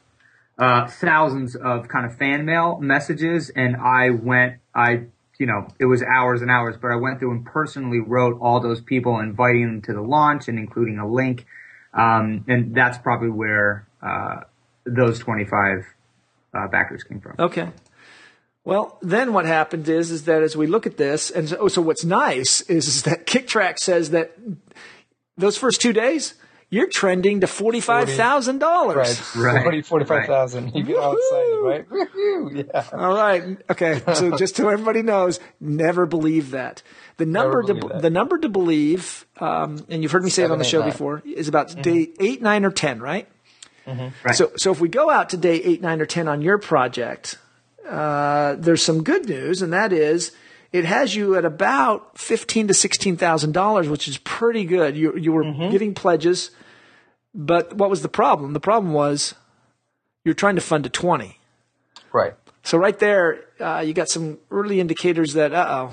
uh, 0.58 0.88
thousands 0.88 1.54
of 1.54 1.88
kind 1.88 2.04
of 2.04 2.16
fan 2.16 2.44
mail 2.44 2.78
messages, 2.80 3.50
and 3.50 3.76
I 3.76 4.10
went, 4.10 4.56
I, 4.74 5.04
you 5.38 5.46
know, 5.46 5.68
it 5.78 5.84
was 5.84 6.02
hours 6.02 6.42
and 6.42 6.50
hours, 6.50 6.76
but 6.80 6.90
I 6.90 6.96
went 6.96 7.20
through 7.20 7.30
and 7.30 7.46
personally 7.46 8.00
wrote 8.00 8.38
all 8.40 8.60
those 8.60 8.80
people, 8.80 9.20
inviting 9.20 9.66
them 9.66 9.82
to 9.82 9.92
the 9.92 10.02
launch 10.02 10.48
and 10.48 10.58
including 10.58 10.98
a 10.98 11.08
link, 11.08 11.46
um, 11.94 12.44
and 12.48 12.74
that's 12.74 12.98
probably 12.98 13.30
where 13.30 13.86
uh, 14.02 14.40
those 14.84 15.18
25 15.20 15.84
uh, 16.54 16.68
backers 16.68 17.04
came 17.04 17.20
from. 17.20 17.36
Okay. 17.38 17.68
Well, 18.64 18.98
then 19.00 19.32
what 19.32 19.46
happened 19.46 19.88
is, 19.88 20.10
is 20.10 20.24
that 20.24 20.42
as 20.42 20.56
we 20.56 20.66
look 20.66 20.86
at 20.86 20.96
this, 20.96 21.30
and 21.30 21.48
so, 21.48 21.68
so 21.68 21.80
what's 21.80 22.04
nice 22.04 22.60
is, 22.62 22.86
is 22.86 23.02
that 23.04 23.26
Kicktraq 23.26 23.78
says 23.78 24.10
that 24.10 24.36
those 25.36 25.56
first 25.56 25.80
two 25.80 25.92
days, 25.92 26.34
you're 26.70 26.88
trending 26.88 27.40
to 27.40 27.46
forty-five 27.46 28.10
thousand 28.10 28.58
dollars. 28.58 29.34
Right, 29.34 29.64
right. 29.64 29.86
forty-five 29.86 30.26
thousand. 30.26 30.66
Right. 30.66 30.74
You 30.76 30.82
get 30.82 30.96
all 30.96 31.16
excited, 31.16 31.86
right? 31.88 32.66
yeah. 32.66 32.84
All 32.92 33.14
right. 33.14 33.58
Okay. 33.70 34.02
So 34.14 34.36
just 34.38 34.56
so 34.56 34.68
everybody 34.68 35.02
knows, 35.02 35.40
never 35.60 36.04
believe 36.04 36.50
that. 36.50 36.82
The 37.16 37.26
number 37.26 37.62
to 37.62 37.74
that. 37.74 38.02
the 38.02 38.10
number 38.10 38.38
to 38.38 38.48
believe, 38.48 39.26
um, 39.38 39.84
and 39.88 40.02
you've 40.02 40.12
heard 40.12 40.24
me 40.24 40.30
say 40.30 40.42
Seven, 40.42 40.50
it 40.50 40.52
on 40.52 40.58
the 40.58 40.64
show 40.64 40.80
nine. 40.80 40.90
before, 40.90 41.22
is 41.24 41.48
about 41.48 41.68
mm-hmm. 41.68 41.80
day 41.82 42.08
eight, 42.20 42.42
nine, 42.42 42.64
or 42.64 42.70
ten, 42.70 43.00
right? 43.00 43.26
Mm-hmm. 43.86 44.08
Right. 44.22 44.36
So 44.36 44.52
so 44.56 44.70
if 44.70 44.80
we 44.80 44.88
go 44.88 45.08
out 45.08 45.30
to 45.30 45.36
day 45.38 45.56
eight, 45.62 45.80
nine, 45.80 46.02
or 46.02 46.06
ten 46.06 46.28
on 46.28 46.42
your 46.42 46.58
project, 46.58 47.38
uh, 47.88 48.56
there's 48.58 48.82
some 48.82 49.02
good 49.02 49.26
news, 49.26 49.62
and 49.62 49.72
that 49.72 49.92
is 49.92 50.32
it 50.72 50.84
has 50.84 51.14
you 51.14 51.34
at 51.36 51.44
about 51.44 52.18
fifteen 52.18 52.68
to 52.68 52.74
sixteen 52.74 53.16
thousand 53.16 53.52
dollars, 53.52 53.88
which 53.88 54.06
is 54.06 54.18
pretty 54.18 54.64
good. 54.64 54.96
You 54.96 55.16
you 55.16 55.32
were 55.32 55.44
mm-hmm. 55.44 55.70
giving 55.70 55.94
pledges, 55.94 56.50
but 57.34 57.74
what 57.74 57.90
was 57.90 58.02
the 58.02 58.08
problem? 58.08 58.52
The 58.52 58.60
problem 58.60 58.92
was 58.92 59.34
you're 60.24 60.34
trying 60.34 60.56
to 60.56 60.60
fund 60.60 60.86
a 60.86 60.88
twenty. 60.88 61.38
Right. 62.12 62.34
So 62.62 62.78
right 62.78 62.98
there, 62.98 63.44
uh, 63.60 63.80
you 63.80 63.94
got 63.94 64.08
some 64.08 64.38
early 64.50 64.80
indicators 64.80 65.34
that 65.34 65.52
uh 65.52 65.90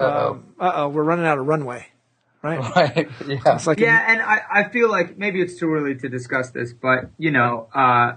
oh, 0.00 0.42
uh 0.58 0.72
oh, 0.74 0.88
we're 0.88 1.04
running 1.04 1.26
out 1.26 1.38
of 1.38 1.46
runway. 1.46 1.88
Right. 2.42 2.60
Right. 2.76 3.08
Yeah. 3.26 3.58
Like 3.66 3.80
yeah, 3.80 4.06
a, 4.06 4.10
and 4.10 4.22
I, 4.22 4.40
I 4.52 4.68
feel 4.68 4.88
like 4.88 5.18
maybe 5.18 5.40
it's 5.40 5.58
too 5.58 5.72
early 5.72 5.96
to 5.96 6.08
discuss 6.08 6.50
this, 6.50 6.72
but 6.72 7.10
you 7.18 7.32
know, 7.32 7.68
uh, 7.74 8.16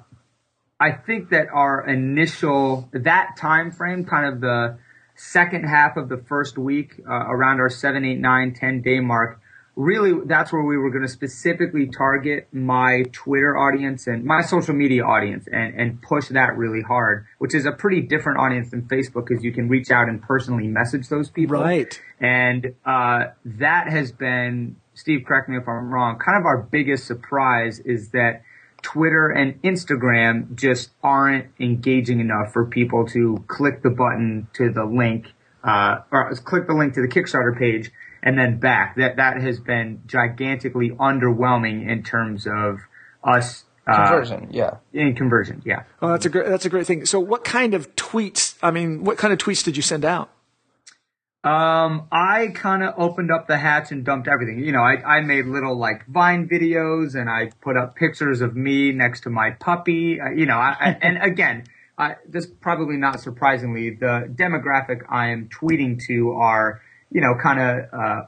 I 0.80 0.92
think 0.92 1.30
that 1.32 1.48
our 1.52 1.86
initial 1.88 2.90
that 2.94 3.38
time 3.38 3.72
frame, 3.72 4.06
kind 4.06 4.34
of 4.34 4.40
the 4.40 4.78
second 5.16 5.64
half 5.64 5.98
of 5.98 6.10
the 6.10 6.18
first 6.18 6.58
week, 6.58 7.02
uh, 7.10 7.12
around 7.12 7.60
our 7.60 7.70
seven, 7.70 8.06
eight, 8.06 8.20
nine, 8.20 8.54
10 8.54 8.82
day 8.82 9.00
mark, 9.00 9.39
really 9.80 10.12
that's 10.26 10.52
where 10.52 10.62
we 10.62 10.78
were 10.78 10.90
going 10.90 11.04
to 11.04 11.12
specifically 11.12 11.88
target 11.88 12.50
my 12.52 13.02
Twitter 13.14 13.58
audience 13.58 14.08
and 14.08 14.26
my 14.26 14.42
social 14.42 14.76
media 14.76 15.06
audience 15.06 15.48
and, 15.50 15.74
and 15.80 16.02
push 16.02 16.28
that 16.28 16.58
really 16.58 16.82
hard, 16.82 17.26
which 17.38 17.56
is 17.56 17.66
a 17.66 17.72
pretty 17.72 18.02
different 18.02 18.40
audience 18.40 18.72
than 18.72 18.82
Facebook 18.84 19.28
because 19.28 19.42
you 19.42 19.54
can 19.54 19.70
reach 19.70 19.90
out 19.90 20.10
and 20.10 20.22
personally 20.22 20.68
message 20.68 21.08
those 21.08 21.30
people. 21.30 21.62
Right. 21.62 22.00
And 22.20 22.76
uh, 22.86 23.28
that 23.46 23.90
has 23.90 24.12
been, 24.12 24.76
Steve, 24.96 25.24
correct 25.26 25.48
me 25.48 25.56
if 25.56 25.66
I'm 25.66 25.94
wrong, 25.94 26.20
kind 26.20 26.38
of 26.38 26.46
our 26.46 26.58
biggest 26.58 27.08
surprise 27.08 27.80
is 27.80 28.10
that 28.10 28.42
Twitter 28.82 29.30
and 29.30 29.62
Instagram 29.62 30.56
just 30.56 30.92
aren't 31.02 31.48
engaging 31.58 32.20
enough 32.20 32.52
for 32.52 32.66
people 32.66 33.06
to 33.08 33.42
click 33.48 33.82
the 33.82 33.90
button 33.90 34.50
to 34.54 34.72
the 34.74 34.84
link, 34.84 35.28
uh, 35.64 36.00
or 36.12 36.34
click 36.36 36.68
the 36.68 36.74
link 36.74 36.94
to 36.94 37.02
the 37.02 37.08
Kickstarter 37.08 37.58
page 37.58 37.92
and 38.22 38.38
then 38.38 38.60
back. 38.60 38.96
That 38.98 39.18
that 39.18 39.42
has 39.42 39.60
been 39.60 40.02
gigantically 40.06 40.92
underwhelming 40.92 41.88
in 41.88 42.04
terms 42.04 42.48
of 42.48 42.80
us 43.24 43.66
uh, 43.88 44.06
conversion. 44.06 44.50
Yeah, 44.52 44.78
in 44.94 45.16
conversion. 45.16 45.62
Yeah. 45.66 45.84
Well, 46.02 46.12
that's 46.12 46.26
a 46.26 46.30
great 46.30 46.48
that's 46.48 46.66
a 46.66 46.70
great 46.70 46.86
thing. 46.86 47.06
So, 47.06 47.20
what 47.20 47.44
kind 47.44 47.74
of 47.74 47.96
tweets? 47.96 48.56
I 48.62 48.72
mean, 48.72 49.04
what 49.04 49.18
kind 49.18 49.34
of 49.34 49.40
tweets 49.40 49.64
did 49.64 49.78
you 49.78 49.84
send 49.84 50.06
out? 50.06 50.30
Um, 51.42 52.10
I 52.12 52.48
kind 52.54 52.84
of 52.84 52.96
opened 52.98 53.32
up 53.32 53.48
the 53.48 53.58
hatch 53.58 53.92
and 53.92 54.04
dumped 54.04 54.28
everything. 54.28 54.60
You 54.60 54.74
know, 54.74 54.82
I, 54.82 55.20
I 55.20 55.22
made 55.22 55.46
little 55.46 55.78
like 55.78 56.06
Vine 56.06 56.50
videos 56.50 57.16
and 57.16 57.30
I 57.30 57.52
put 57.62 57.78
up 57.78 57.96
pictures 57.96 58.42
of 58.42 58.58
me 58.58 58.92
next 58.92 59.22
to 59.22 59.30
my 59.30 59.52
puppy. 59.52 60.20
Uh, 60.20 60.32
you 60.32 60.46
know, 60.46 60.58
I, 60.58 60.76
I, 60.78 60.98
and 61.02 61.18
again, 61.24 61.64
I, 62.00 62.16
this 62.28 62.48
probably 62.48 62.96
not 62.98 63.20
surprisingly, 63.20 63.92
the 63.92 64.34
demographic 64.34 65.02
I 65.10 65.30
am 65.30 65.50
tweeting 65.50 66.00
to 66.08 66.32
are, 66.32 66.82
you 67.12 67.22
know, 67.22 67.36
kind 67.42 67.60
of, 67.60 67.94
uh, 67.94 68.22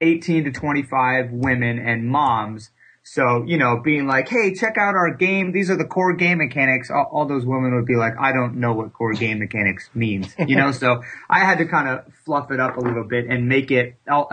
18 0.00 0.44
to 0.44 0.52
25 0.52 1.30
women 1.30 1.78
and 1.78 2.06
moms. 2.08 2.70
So, 3.02 3.44
you 3.46 3.56
know, 3.56 3.80
being 3.82 4.08
like, 4.08 4.28
hey, 4.28 4.52
check 4.52 4.76
out 4.76 4.96
our 4.96 5.14
game. 5.14 5.52
These 5.52 5.70
are 5.70 5.76
the 5.76 5.84
core 5.84 6.14
game 6.14 6.38
mechanics. 6.38 6.90
All, 6.90 7.08
all 7.12 7.26
those 7.26 7.46
women 7.46 7.76
would 7.76 7.86
be 7.86 7.94
like, 7.94 8.14
I 8.20 8.32
don't 8.32 8.56
know 8.56 8.72
what 8.72 8.92
core 8.92 9.12
game 9.12 9.38
mechanics 9.38 9.88
means, 9.94 10.34
you 10.38 10.56
know? 10.56 10.72
so 10.72 11.02
I 11.30 11.38
had 11.38 11.58
to 11.58 11.66
kind 11.66 11.88
of 11.88 12.12
fluff 12.24 12.50
it 12.50 12.58
up 12.58 12.76
a 12.76 12.80
little 12.80 13.04
bit 13.04 13.26
and 13.26 13.48
make 13.48 13.70
it 13.70 13.94
uh, 14.10 14.26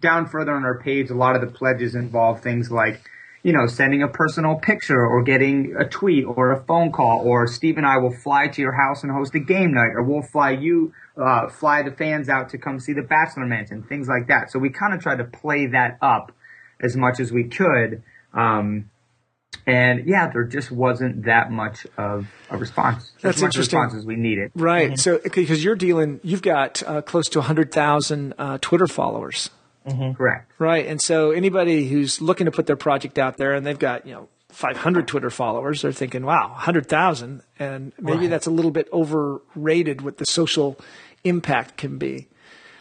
down 0.00 0.26
further 0.26 0.52
on 0.52 0.64
our 0.64 0.80
page. 0.80 1.10
A 1.10 1.14
lot 1.14 1.34
of 1.34 1.42
the 1.42 1.48
pledges 1.48 1.94
involve 1.94 2.40
things 2.40 2.70
like, 2.70 3.02
you 3.42 3.52
know, 3.52 3.66
sending 3.66 4.02
a 4.02 4.08
personal 4.08 4.54
picture 4.54 5.04
or 5.04 5.22
getting 5.22 5.74
a 5.78 5.88
tweet 5.88 6.24
or 6.24 6.52
a 6.52 6.62
phone 6.64 6.92
call 6.92 7.20
or 7.24 7.46
Steve 7.46 7.76
and 7.76 7.86
I 7.86 7.98
will 7.98 8.14
fly 8.14 8.46
to 8.48 8.60
your 8.60 8.72
house 8.72 9.02
and 9.02 9.10
host 9.10 9.34
a 9.34 9.40
game 9.40 9.72
night 9.72 9.92
or 9.94 10.02
we'll 10.02 10.22
fly 10.22 10.52
you, 10.52 10.92
uh, 11.16 11.48
fly 11.48 11.82
the 11.82 11.90
fans 11.90 12.28
out 12.28 12.50
to 12.50 12.58
come 12.58 12.78
see 12.78 12.92
the 12.92 13.02
Bachelor 13.02 13.46
Mansion, 13.46 13.82
things 13.82 14.06
like 14.06 14.28
that. 14.28 14.50
So 14.50 14.58
we 14.58 14.70
kind 14.70 14.94
of 14.94 15.00
tried 15.00 15.16
to 15.16 15.24
play 15.24 15.66
that 15.66 15.98
up 16.00 16.32
as 16.80 16.96
much 16.96 17.18
as 17.18 17.32
we 17.32 17.44
could. 17.44 18.02
Um, 18.32 18.90
and 19.66 20.06
yeah, 20.06 20.28
there 20.28 20.44
just 20.44 20.70
wasn't 20.70 21.24
that 21.24 21.50
much 21.50 21.86
of 21.96 22.26
a 22.50 22.56
response. 22.56 23.12
That's 23.20 23.36
as 23.36 23.42
much 23.42 23.48
interesting. 23.50 23.78
response 23.78 23.98
as 23.98 24.06
we 24.06 24.16
needed. 24.16 24.50
Right. 24.54 24.92
Mm-hmm. 24.92 24.96
So, 24.96 25.20
because 25.22 25.62
you're 25.62 25.76
dealing, 25.76 26.20
you've 26.22 26.42
got 26.42 26.82
uh, 26.84 27.02
close 27.02 27.28
to 27.30 27.38
100,000 27.40 28.34
uh, 28.38 28.58
Twitter 28.60 28.86
followers. 28.86 29.50
Mm-hmm. 29.86 30.12
Correct. 30.12 30.52
Right. 30.58 30.86
And 30.86 31.00
so 31.00 31.30
anybody 31.32 31.88
who's 31.88 32.20
looking 32.20 32.44
to 32.44 32.50
put 32.52 32.66
their 32.66 32.76
project 32.76 33.18
out 33.18 33.36
there 33.36 33.52
and 33.52 33.66
they've 33.66 33.78
got, 33.78 34.06
you 34.06 34.12
know, 34.14 34.28
500 34.50 35.08
Twitter 35.08 35.30
followers, 35.30 35.82
they're 35.82 35.92
thinking, 35.92 36.24
wow, 36.24 36.50
100,000. 36.50 37.42
And 37.58 37.92
maybe 37.98 38.18
Right. 38.18 38.30
that's 38.30 38.46
a 38.46 38.50
little 38.50 38.70
bit 38.70 38.88
overrated 38.92 40.02
what 40.02 40.18
the 40.18 40.26
social 40.26 40.78
impact 41.24 41.76
can 41.76 41.98
be. 41.98 42.28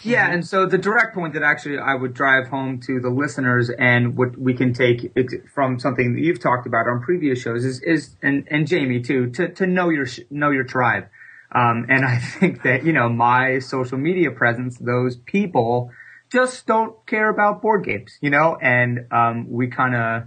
Yeah, 0.03 0.31
and 0.31 0.45
so 0.45 0.65
the 0.65 0.79
direct 0.79 1.13
point 1.13 1.35
that 1.35 1.43
actually 1.43 1.77
I 1.77 1.93
would 1.93 2.15
drive 2.15 2.47
home 2.47 2.79
to 2.87 2.99
the 2.99 3.09
listeners 3.09 3.69
and 3.69 4.17
what 4.17 4.35
we 4.35 4.55
can 4.55 4.73
take 4.73 5.13
from 5.53 5.79
something 5.79 6.15
that 6.15 6.21
you've 6.21 6.39
talked 6.39 6.65
about 6.65 6.87
on 6.87 7.01
previous 7.01 7.39
shows 7.39 7.63
is, 7.63 7.79
is 7.83 8.15
and, 8.23 8.47
and 8.49 8.67
Jamie 8.67 9.01
too, 9.01 9.29
to, 9.29 9.49
to 9.49 9.67
know 9.67 9.89
your, 9.89 10.07
know 10.31 10.49
your 10.49 10.63
tribe. 10.63 11.07
Um, 11.53 11.85
and 11.87 12.03
I 12.03 12.17
think 12.39 12.63
that, 12.63 12.83
you 12.83 12.93
know, 12.93 13.09
my 13.09 13.59
social 13.59 13.99
media 13.99 14.31
presence, 14.31 14.77
those 14.79 15.17
people 15.17 15.91
just 16.31 16.65
don't 16.65 16.95
care 17.05 17.29
about 17.29 17.61
board 17.61 17.83
games, 17.85 18.17
you 18.21 18.29
know, 18.29 18.57
and, 18.61 19.07
um, 19.11 19.49
we 19.49 19.67
kind 19.67 19.95
of 19.95 20.23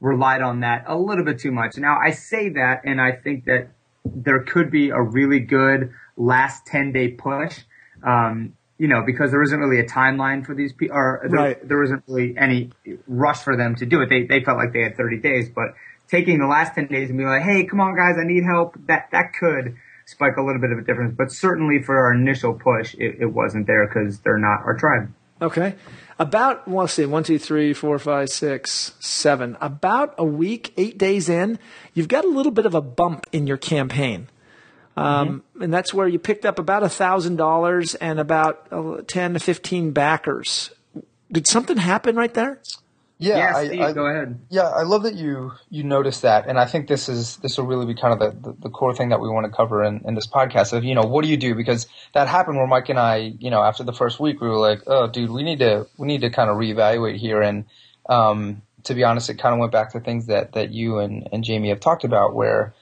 relied 0.00 0.42
on 0.42 0.60
that 0.60 0.84
a 0.86 0.96
little 0.96 1.24
bit 1.24 1.38
too 1.38 1.50
much. 1.50 1.76
Now 1.78 1.98
I 1.98 2.10
say 2.10 2.50
that 2.50 2.82
and 2.84 3.00
I 3.00 3.12
think 3.12 3.46
that 3.46 3.68
there 4.04 4.40
could 4.40 4.70
be 4.70 4.90
a 4.90 5.00
really 5.00 5.40
good 5.40 5.92
last 6.16 6.66
10 6.66 6.92
day 6.92 7.08
push. 7.08 7.60
Um, 8.02 8.54
you 8.78 8.88
know, 8.88 9.02
because 9.06 9.30
there 9.30 9.42
isn't 9.42 9.58
really 9.58 9.80
a 9.80 9.88
timeline 9.88 10.44
for 10.44 10.54
these 10.54 10.74
people, 10.74 10.94
or 10.94 11.22
there, 11.30 11.40
Right. 11.40 11.66
there 11.68 11.82
isn't 11.82 12.02
really 12.06 12.36
any 12.36 12.70
rush 13.06 13.42
for 13.42 13.56
them 13.56 13.74
to 13.76 13.86
do 13.86 14.02
it. 14.02 14.10
They, 14.10 14.24
they 14.24 14.44
felt 14.44 14.58
like 14.58 14.74
they 14.74 14.82
had 14.82 14.98
30 14.98 15.16
days, 15.18 15.48
but 15.48 15.68
taking 16.08 16.38
the 16.38 16.46
last 16.46 16.74
10 16.74 16.88
days 16.88 17.08
and 17.08 17.18
be 17.18 17.24
like, 17.24 17.40
hey, 17.42 17.64
come 17.64 17.80
on 17.80 17.96
guys, 17.96 18.16
I 18.20 18.24
need 18.26 18.44
help, 18.44 18.76
that, 18.86 19.08
that 19.12 19.32
could 19.40 19.76
spike 20.04 20.36
a 20.36 20.42
little 20.42 20.60
bit 20.60 20.72
of 20.72 20.78
a 20.78 20.82
difference. 20.82 21.14
But 21.16 21.32
certainly 21.32 21.82
for 21.82 21.96
our 21.96 22.12
initial 22.12 22.52
push, 22.52 22.94
it, 22.98 23.16
it 23.20 23.32
wasn't 23.32 23.66
there 23.66 23.86
because 23.88 24.20
they're 24.20 24.36
not 24.38 24.60
our 24.66 24.76
tribe. 24.76 25.10
Okay. 25.40 25.74
About, 26.18 26.66
well, 26.66 26.84
let's 26.84 26.94
see, 26.94 27.04
one, 27.04 27.24
two, 27.24 27.38
three, 27.38 27.74
four, 27.74 27.98
five, 27.98 28.30
six, 28.30 28.94
seven. 29.00 29.56
About 29.60 30.14
a 30.16 30.24
week, 30.24 30.72
eight 30.78 30.96
days 30.96 31.28
in, 31.28 31.58
you've 31.92 32.08
got 32.08 32.24
a 32.24 32.28
little 32.28 32.52
bit 32.52 32.64
of 32.64 32.74
a 32.74 32.80
bump 32.80 33.26
in 33.32 33.46
your 33.46 33.58
campaign. 33.58 34.28
Um, 34.96 35.42
And 35.60 35.74
that's 35.74 35.92
where 35.92 36.08
you 36.08 36.18
picked 36.18 36.46
up 36.46 36.58
about 36.58 36.82
a 36.82 36.88
thousand 36.88 37.36
dollars 37.36 37.94
and 37.96 38.18
about 38.18 38.66
uh, 38.72 39.02
ten 39.06 39.34
to 39.34 39.40
fifteen 39.40 39.90
backers. 39.90 40.70
Did 41.30 41.46
something 41.46 41.76
happen 41.76 42.16
right 42.16 42.32
there? 42.32 42.60
Yeah, 43.18 43.38
Yeah, 43.38 43.56
I, 43.56 43.88
I- 43.88 43.92
go 43.92 44.06
ahead. 44.06 44.40
Yeah, 44.50 44.68
I 44.68 44.82
love 44.82 45.04
that 45.04 45.14
you 45.14 45.52
you 45.70 45.84
noticed 45.84 46.22
that, 46.22 46.46
and 46.46 46.58
I 46.58 46.66
think 46.66 46.86
this 46.86 47.08
is 47.08 47.36
this 47.38 47.56
will 47.56 47.64
really 47.66 47.86
be 47.86 47.94
kind 47.94 48.12
of 48.12 48.18
the, 48.18 48.50
the, 48.50 48.56
the 48.64 48.68
core 48.70 48.94
thing 48.94 49.08
that 49.08 49.20
we 49.20 49.28
want 49.28 49.46
to 49.46 49.52
cover 49.56 49.82
in, 49.82 50.02
in 50.04 50.14
this 50.14 50.26
podcast. 50.26 50.72
Of 50.74 50.84
you 50.84 50.94
know, 50.94 51.02
what 51.02 51.24
do 51.24 51.30
you 51.30 51.36
do? 51.38 51.54
Because 51.54 51.86
that 52.12 52.28
happened 52.28 52.58
where 52.58 52.66
Mike 52.66 52.90
and 52.90 52.98
I, 52.98 53.34
you 53.38 53.50
know, 53.50 53.62
after 53.62 53.84
the 53.84 53.92
first 53.94 54.20
week, 54.20 54.40
we 54.40 54.48
were 54.48 54.58
like, 54.58 54.82
oh, 54.86 55.06
dude, 55.08 55.30
we 55.30 55.42
need 55.42 55.60
to 55.60 55.86
we 55.96 56.06
need 56.06 56.20
to 56.22 56.30
kind 56.30 56.50
of 56.50 56.56
reevaluate 56.56 57.16
here. 57.16 57.40
And 57.40 57.64
um, 58.10 58.60
to 58.84 58.94
be 58.94 59.02
honest, 59.02 59.30
it 59.30 59.38
kind 59.38 59.54
of 59.54 59.60
went 59.60 59.72
back 59.72 59.92
to 59.92 60.00
things 60.00 60.26
that 60.26 60.52
that 60.52 60.72
you 60.72 60.98
and 60.98 61.26
and 61.32 61.42
Jamie 61.42 61.70
have 61.70 61.80
talked 61.80 62.04
about, 62.04 62.34
where 62.34 62.74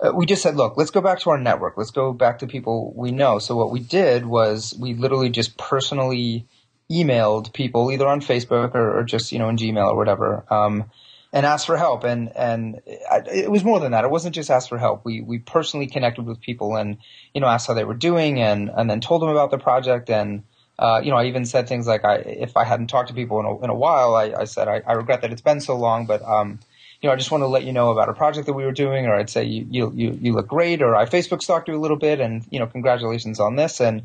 uh, 0.00 0.12
we 0.14 0.24
just 0.26 0.42
said, 0.42 0.56
look, 0.56 0.76
let's 0.76 0.90
go 0.90 1.02
back 1.02 1.20
to 1.20 1.30
our 1.30 1.38
network. 1.38 1.76
Let's 1.76 1.90
go 1.90 2.14
back 2.14 2.38
to 2.38 2.46
people 2.46 2.94
we 2.96 3.10
know. 3.10 3.38
So 3.38 3.56
what 3.56 3.70
we 3.70 3.80
did 3.80 4.26
was 4.26 4.74
we 4.78 4.94
literally 4.94 5.28
just 5.30 5.58
personally 5.58 6.46
emailed 6.90 7.52
people 7.52 7.90
either 7.90 8.06
on 8.06 8.20
Facebook 8.20 8.74
or, 8.74 8.98
or 8.98 9.04
just 9.04 9.32
you 9.32 9.38
know 9.38 9.48
in 9.48 9.56
Gmail 9.56 9.88
or 9.88 9.96
whatever, 9.96 10.44
um, 10.52 10.84
and 11.32 11.44
asked 11.44 11.66
for 11.66 11.76
help. 11.76 12.04
And 12.04 12.34
and 12.36 12.80
I, 13.10 13.22
it 13.26 13.50
was 13.50 13.64
more 13.64 13.80
than 13.80 13.92
that. 13.92 14.04
It 14.04 14.10
wasn't 14.10 14.34
just 14.34 14.50
asked 14.50 14.68
for 14.68 14.78
help. 14.78 15.04
We 15.04 15.20
we 15.20 15.38
personally 15.38 15.86
connected 15.86 16.24
with 16.26 16.40
people 16.40 16.76
and 16.76 16.98
you 17.34 17.40
know 17.40 17.46
asked 17.46 17.66
how 17.66 17.74
they 17.74 17.84
were 17.84 17.94
doing 17.94 18.40
and 18.40 18.70
and 18.74 18.88
then 18.88 19.00
told 19.00 19.22
them 19.22 19.30
about 19.30 19.50
the 19.50 19.58
project 19.58 20.10
and. 20.10 20.42
Uh, 20.78 21.00
you 21.02 21.10
know, 21.10 21.16
I 21.16 21.24
even 21.24 21.46
said 21.46 21.66
things 21.66 21.86
like, 21.86 22.04
"I 22.04 22.16
if 22.16 22.54
I 22.54 22.64
hadn't 22.64 22.88
talked 22.88 23.08
to 23.08 23.14
people 23.14 23.40
in 23.40 23.46
a, 23.46 23.64
in 23.64 23.70
a 23.70 23.74
while, 23.74 24.14
I, 24.14 24.34
I 24.40 24.44
said 24.44 24.68
I, 24.68 24.82
I 24.86 24.92
regret 24.92 25.22
that 25.22 25.32
it's 25.32 25.40
been 25.40 25.62
so 25.62 25.74
long, 25.74 26.04
but 26.04 26.20
um, 26.20 26.58
you 27.00 27.08
know, 27.08 27.14
I 27.14 27.16
just 27.16 27.30
want 27.30 27.42
to 27.42 27.46
let 27.46 27.64
you 27.64 27.72
know 27.72 27.92
about 27.92 28.10
a 28.10 28.12
project 28.12 28.44
that 28.44 28.52
we 28.52 28.64
were 28.64 28.72
doing, 28.72 29.06
or 29.06 29.14
I'd 29.14 29.30
say 29.30 29.44
you 29.44 29.66
you 29.70 29.92
you, 29.94 30.18
you 30.20 30.32
look 30.34 30.48
great, 30.48 30.82
or 30.82 30.94
I 30.94 31.06
Facebook 31.06 31.42
stalked 31.42 31.68
you 31.68 31.76
a 31.76 31.80
little 31.80 31.96
bit, 31.96 32.20
and 32.20 32.44
you 32.50 32.58
know, 32.58 32.66
congratulations 32.66 33.40
on 33.40 33.56
this, 33.56 33.80
and 33.80 34.02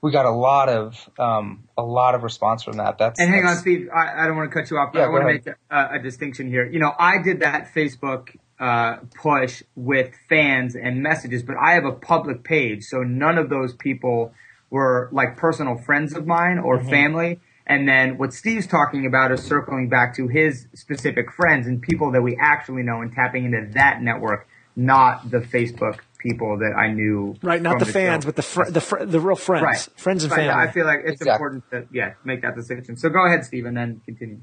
we 0.00 0.12
got 0.12 0.26
a 0.26 0.30
lot 0.30 0.68
of 0.68 1.10
um, 1.18 1.64
a 1.76 1.82
lot 1.82 2.14
of 2.14 2.22
response 2.22 2.62
from 2.62 2.76
that. 2.76 2.98
That's 2.98 3.18
And 3.20 3.30
hang 3.30 3.44
on, 3.44 3.56
Steve. 3.56 3.88
I, 3.94 4.24
I 4.24 4.26
don't 4.26 4.36
want 4.36 4.50
to 4.50 4.54
cut 4.60 4.70
you 4.70 4.78
off, 4.78 4.92
but 4.92 5.00
Yeah, 5.00 5.06
I 5.06 5.08
want 5.08 5.22
to 5.22 5.32
make 5.32 5.56
a, 5.70 5.88
a 5.94 5.98
distinction 5.98 6.48
here. 6.48 6.66
You 6.66 6.78
know, 6.78 6.92
I 6.98 7.20
did 7.22 7.40
that 7.40 7.72
Facebook 7.74 8.36
uh, 8.60 8.96
push 9.20 9.62
with 9.74 10.12
fans 10.28 10.76
and 10.76 11.02
messages, 11.02 11.42
but 11.42 11.56
I 11.56 11.72
have 11.72 11.84
a 11.84 11.92
public 11.92 12.44
page, 12.44 12.84
so 12.84 12.98
none 13.02 13.38
of 13.38 13.48
those 13.50 13.74
people 13.74 14.32
were 14.70 15.08
like 15.12 15.36
personal 15.36 15.76
friends 15.78 16.14
of 16.14 16.26
mine 16.26 16.58
or 16.58 16.78
Mm-hmm. 16.78 16.90
family. 16.90 17.40
And 17.66 17.86
then 17.86 18.16
what 18.16 18.32
Steve's 18.32 18.66
talking 18.66 19.04
about 19.04 19.30
is 19.30 19.42
circling 19.42 19.90
back 19.90 20.16
to 20.16 20.26
his 20.26 20.68
specific 20.74 21.30
friends 21.30 21.66
and 21.66 21.82
people 21.82 22.12
that 22.12 22.22
we 22.22 22.34
actually 22.40 22.82
know 22.82 23.02
and 23.02 23.12
tapping 23.12 23.44
into 23.44 23.68
that 23.74 24.00
network, 24.00 24.48
not 24.74 25.30
the 25.30 25.40
Facebook 25.40 25.98
people 26.18 26.58
that 26.58 26.74
I 26.76 26.92
knew. 26.92 27.36
Right, 27.42 27.60
not 27.62 27.72
from 27.72 27.78
the 27.80 27.84
show. 27.86 27.92
fans, 27.92 28.24
but 28.24 28.36
the 28.36 28.42
fr- 28.42 28.70
the 28.70 28.80
fr- 28.80 29.04
the 29.04 29.20
real 29.20 29.36
friends, 29.36 29.62
Right. 29.62 29.88
friends 29.96 30.24
and 30.24 30.30
But 30.30 30.36
family. 30.36 30.50
I 30.52 30.70
feel 30.70 30.84
like 30.86 31.00
it's 31.04 31.20
Exactly. 31.20 31.32
important 31.32 31.70
to 31.70 31.86
yeah 31.92 32.14
make 32.24 32.42
that 32.42 32.56
distinction. 32.56 32.96
So 32.96 33.08
go 33.08 33.24
ahead, 33.26 33.44
Steve, 33.44 33.66
and 33.66 33.76
then 33.76 34.00
continue. 34.04 34.40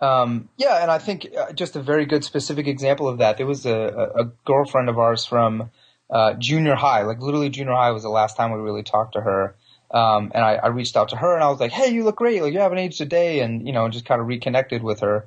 Um, 0.00 0.50
yeah, 0.58 0.82
and 0.82 0.90
I 0.90 0.98
think 0.98 1.26
uh, 1.38 1.52
just 1.52 1.74
a 1.74 1.82
very 1.82 2.04
good 2.04 2.22
specific 2.22 2.66
example 2.66 3.08
of 3.08 3.18
that. 3.18 3.38
There 3.38 3.46
was 3.46 3.64
a, 3.64 3.72
a, 3.72 4.22
a 4.22 4.32
girlfriend 4.44 4.90
of 4.90 4.98
ours 4.98 5.24
from 5.24 5.70
uh, 6.10 6.34
junior 6.34 6.74
high, 6.74 7.02
like 7.02 7.20
literally 7.20 7.48
junior 7.48 7.72
high 7.72 7.90
was 7.92 8.02
the 8.02 8.10
last 8.10 8.36
time 8.36 8.52
we 8.52 8.58
really 8.58 8.82
talked 8.82 9.14
to 9.14 9.20
her. 9.22 9.56
Um, 9.90 10.32
and 10.34 10.44
I, 10.44 10.56
I 10.56 10.66
reached 10.66 10.96
out 10.96 11.08
to 11.10 11.16
her 11.16 11.34
and 11.34 11.42
I 11.42 11.48
was 11.48 11.60
like, 11.60 11.70
"Hey, 11.72 11.92
you 11.92 12.04
look 12.04 12.16
great! 12.16 12.42
Like 12.42 12.52
you 12.52 12.58
haven't 12.58 12.78
aged 12.78 13.00
a 13.00 13.04
day," 13.06 13.40
and 13.40 13.66
you 13.66 13.72
know, 13.72 13.88
just 13.88 14.04
kind 14.04 14.20
of 14.20 14.26
reconnected 14.26 14.82
with 14.82 15.00
her. 15.00 15.26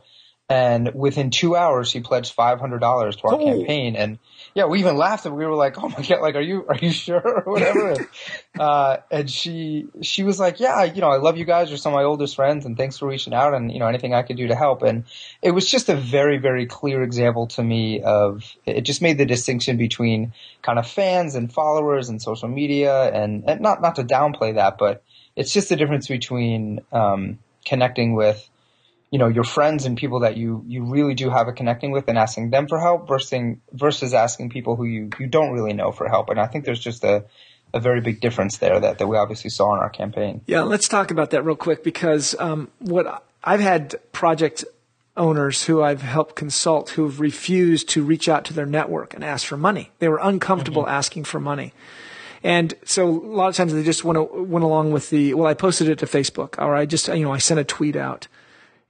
And 0.51 0.95
within 0.95 1.29
two 1.29 1.55
hours, 1.55 1.91
she 1.91 1.99
pledged 1.99 2.33
five 2.33 2.59
hundred 2.59 2.79
dollars 2.79 3.15
to 3.17 3.27
our 3.27 3.35
Oh. 3.35 3.45
campaign. 3.45 3.95
And 3.95 4.17
yeah, 4.55 4.65
we 4.65 4.79
even 4.79 4.97
laughed 4.97 5.27
and 5.27 5.35
we 5.35 5.45
were 5.45 5.53
like, 5.53 5.77
"Oh 5.83 5.89
my 5.89 6.01
god! 6.03 6.21
Like, 6.21 6.33
are 6.33 6.41
you 6.41 6.65
are 6.67 6.75
you 6.75 6.91
sure 6.91 7.21
or 7.45 7.51
whatever?" 7.53 7.95
uh, 8.59 8.97
and 9.11 9.29
she 9.29 9.85
she 10.01 10.23
was 10.23 10.39
like, 10.39 10.59
"Yeah, 10.59 10.85
you 10.85 11.01
know, 11.01 11.09
I 11.09 11.17
love 11.17 11.37
you 11.37 11.45
guys. 11.45 11.69
You're 11.69 11.77
some 11.77 11.93
of 11.93 11.97
my 11.97 12.03
oldest 12.03 12.35
friends, 12.35 12.65
and 12.65 12.75
thanks 12.75 12.97
for 12.97 13.07
reaching 13.07 13.31
out. 13.33 13.53
And 13.53 13.71
you 13.71 13.77
know, 13.77 13.85
anything 13.85 14.15
I 14.15 14.23
could 14.23 14.37
do 14.37 14.47
to 14.47 14.55
help." 14.55 14.81
And 14.81 15.03
it 15.43 15.51
was 15.51 15.69
just 15.69 15.87
a 15.87 15.95
very 15.95 16.39
very 16.39 16.65
clear 16.65 17.03
example 17.03 17.45
to 17.49 17.61
me 17.63 18.01
of 18.01 18.55
it. 18.65 18.81
Just 18.81 19.03
made 19.03 19.19
the 19.19 19.27
distinction 19.27 19.77
between 19.77 20.33
kind 20.63 20.79
of 20.79 20.87
fans 20.87 21.35
and 21.35 21.53
followers 21.53 22.09
and 22.09 22.19
social 22.19 22.47
media, 22.47 23.03
and, 23.13 23.43
and 23.47 23.61
not 23.61 23.83
not 23.83 23.97
to 23.97 24.03
downplay 24.03 24.55
that, 24.55 24.79
but 24.79 25.03
it's 25.35 25.53
just 25.53 25.69
the 25.69 25.75
difference 25.75 26.07
between 26.07 26.79
um, 26.91 27.37
connecting 27.65 28.15
with 28.15 28.49
you 29.11 29.19
know 29.19 29.27
your 29.27 29.43
friends 29.43 29.85
and 29.85 29.97
people 29.97 30.21
that 30.21 30.37
you 30.37 30.63
you 30.67 30.83
really 30.85 31.13
do 31.13 31.29
have 31.29 31.47
a 31.47 31.53
connecting 31.53 31.91
with 31.91 32.07
and 32.07 32.17
asking 32.17 32.49
them 32.49 32.67
for 32.67 32.79
help 32.79 33.07
versus 33.07 33.57
versus 33.71 34.13
asking 34.13 34.49
people 34.49 34.75
who 34.75 34.85
you 34.85 35.09
you 35.19 35.27
don't 35.27 35.51
really 35.51 35.73
know 35.73 35.91
for 35.91 36.07
help 36.07 36.29
and 36.29 36.39
i 36.39 36.47
think 36.47 36.65
there's 36.65 36.79
just 36.79 37.03
a 37.03 37.25
a 37.73 37.79
very 37.79 38.01
big 38.01 38.19
difference 38.19 38.57
there 38.57 38.79
that, 38.79 38.97
that 38.97 39.07
we 39.07 39.15
obviously 39.15 39.49
saw 39.49 39.75
in 39.75 39.79
our 39.79 39.89
campaign 39.89 40.41
Yeah, 40.47 40.61
let's 40.61 40.87
talk 40.87 41.11
about 41.11 41.29
that 41.31 41.43
real 41.43 41.55
quick 41.55 41.83
because 41.83 42.35
um, 42.39 42.69
what 42.79 43.23
I've 43.43 43.59
had 43.59 43.95
project 44.11 44.65
owners 45.15 45.65
who 45.65 45.81
I've 45.81 46.01
helped 46.01 46.35
consult 46.35 46.91
who've 46.91 47.19
refused 47.19 47.89
to 47.89 48.03
reach 48.03 48.29
out 48.29 48.45
to 48.45 48.53
their 48.53 48.65
network 48.65 49.13
and 49.13 49.23
ask 49.23 49.45
for 49.45 49.57
money. 49.57 49.91
They 49.99 50.07
were 50.07 50.19
uncomfortable 50.21 50.87
asking 50.87 51.25
for 51.25 51.39
money. 51.39 51.73
And 52.41 52.73
so 52.85 53.07
a 53.07 53.11
lot 53.11 53.49
of 53.49 53.55
times 53.55 53.73
they 53.73 53.83
just 53.83 54.05
went, 54.05 54.33
went 54.33 54.63
along 54.63 54.91
with 54.91 55.09
the, 55.09 55.33
well, 55.33 55.47
I 55.47 55.53
posted 55.53 55.89
it 55.89 55.99
to 55.99 56.05
Facebook 56.05 56.57
or 56.57 56.75
I 56.75 56.85
just, 56.85 57.09
you 57.09 57.25
know, 57.25 57.33
I 57.33 57.37
sent 57.37 57.59
a 57.59 57.65
tweet 57.65 57.97
out. 57.97 58.27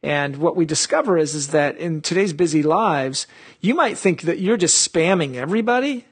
And 0.02 0.38
what 0.38 0.56
we 0.56 0.66
discover 0.66 1.18
is, 1.18 1.36
is 1.36 1.50
that 1.50 1.78
in 1.78 2.02
today's 2.02 2.32
busy 2.34 2.64
lives, 2.64 3.28
you 3.60 3.76
might 3.76 3.98
think 3.98 4.22
that 4.22 4.40
you're 4.40 4.58
just 4.58 4.92
spamming 4.92 5.36
everybody, 5.36 6.06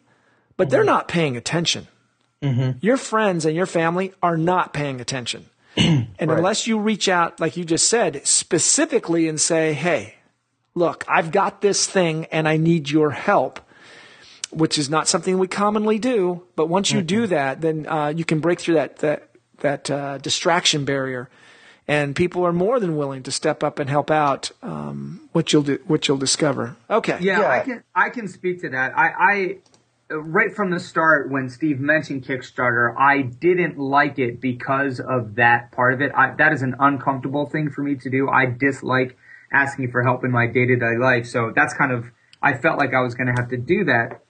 but 0.58 0.70
they're 0.70 0.84
not 0.84 1.08
paying 1.08 1.38
attention. 1.38 1.88
Your 2.82 2.98
friends 2.98 3.46
and 3.46 3.56
your 3.56 3.66
family 3.66 4.14
are 4.22 4.38
not 4.38 4.74
paying 4.74 5.00
attention. 5.02 5.46
and 5.78 6.08
unless 6.20 6.68
you 6.68 6.80
reach 6.80 7.08
out, 7.08 7.40
like 7.40 7.56
you 7.56 7.64
just 7.64 7.90
said, 7.90 8.26
specifically 8.28 9.28
and 9.28 9.40
say, 9.40 9.74
hey, 9.74 10.16
look, 10.76 11.04
I've 11.08 11.32
got 11.32 11.62
this 11.62 11.88
thing 11.88 12.26
and 12.26 12.48
I 12.48 12.58
need 12.58 12.90
your 12.90 13.12
help, 13.12 13.60
which 14.52 14.78
is 14.78 14.90
not 14.90 15.08
something 15.08 15.38
we 15.38 15.48
commonly 15.48 15.98
do. 16.00 16.44
But 16.56 16.68
once 16.68 16.92
you 16.92 17.02
do 17.02 17.28
that, 17.28 17.62
then 17.62 17.88
uh, 17.88 18.14
you 18.16 18.26
can 18.26 18.40
break 18.40 18.60
through 18.60 18.76
that 18.76 18.98
that 18.98 19.30
that 19.60 19.90
uh, 19.90 20.18
distraction 20.20 20.86
barrier, 20.86 21.30
and 21.88 22.16
people 22.16 22.46
are 22.46 22.54
more 22.54 22.80
than 22.80 22.98
willing 22.98 23.24
to 23.24 23.32
step 23.32 23.64
up 23.64 23.80
and 23.80 23.90
help 23.90 24.12
out. 24.12 24.52
Um, 24.62 25.30
what 25.32 25.54
you'll 25.54 25.64
do, 25.64 25.80
what 25.88 26.08
you'll 26.08 26.18
discover. 26.18 26.76
Okay. 26.90 27.18
Yeah, 27.22 27.42
Yeah. 27.42 27.50
I 27.50 27.60
can 27.60 27.84
I 27.96 28.10
can 28.10 28.28
speak 28.28 28.62
to 28.62 28.70
that. 28.70 28.98
I, 28.98 29.10
I 29.20 29.58
right 30.16 30.54
from 30.56 30.72
the 30.72 30.80
start 30.80 31.30
when 31.30 31.50
Steve 31.50 31.80
mentioned 31.80 32.26
Kickstarter, 32.26 32.96
I 32.98 33.22
didn't 33.22 33.78
like 33.78 34.20
it 34.20 34.42
because 34.42 35.00
of 35.00 35.36
that 35.36 35.72
part 35.72 35.94
of 35.94 36.02
it. 36.02 36.12
I, 36.16 36.34
that 36.38 36.54
is 36.54 36.62
an 36.62 36.76
uncomfortable 36.80 37.46
thing 37.46 37.70
for 37.70 37.82
me 37.84 37.96
to 37.96 38.10
do. 38.10 38.30
I 38.30 38.46
dislike 38.46 39.18
asking 39.52 39.92
for 39.92 40.04
help 40.04 40.24
in 40.24 40.32
my 40.32 40.48
day 40.48 40.66
to 40.66 40.76
day 40.76 40.98
life. 41.00 41.26
So 41.26 41.54
that's 41.56 41.74
kind 41.74 41.92
of 41.92 42.12
I 42.42 42.58
felt 42.58 42.78
like 42.78 42.94
I 42.94 43.02
was 43.02 43.16
going 43.16 43.28
to 43.28 43.42
have 43.42 43.50
to 43.50 43.58
do 43.58 43.86
that. 43.86 44.22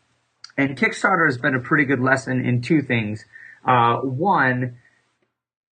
And 0.57 0.77
Kickstarter 0.77 1.27
has 1.27 1.37
been 1.37 1.55
a 1.55 1.59
pretty 1.59 1.85
good 1.85 1.99
lesson 1.99 2.43
in 2.43 2.61
two 2.61 2.81
things. 2.81 3.25
Uh, 3.63 3.97
one, 3.97 4.77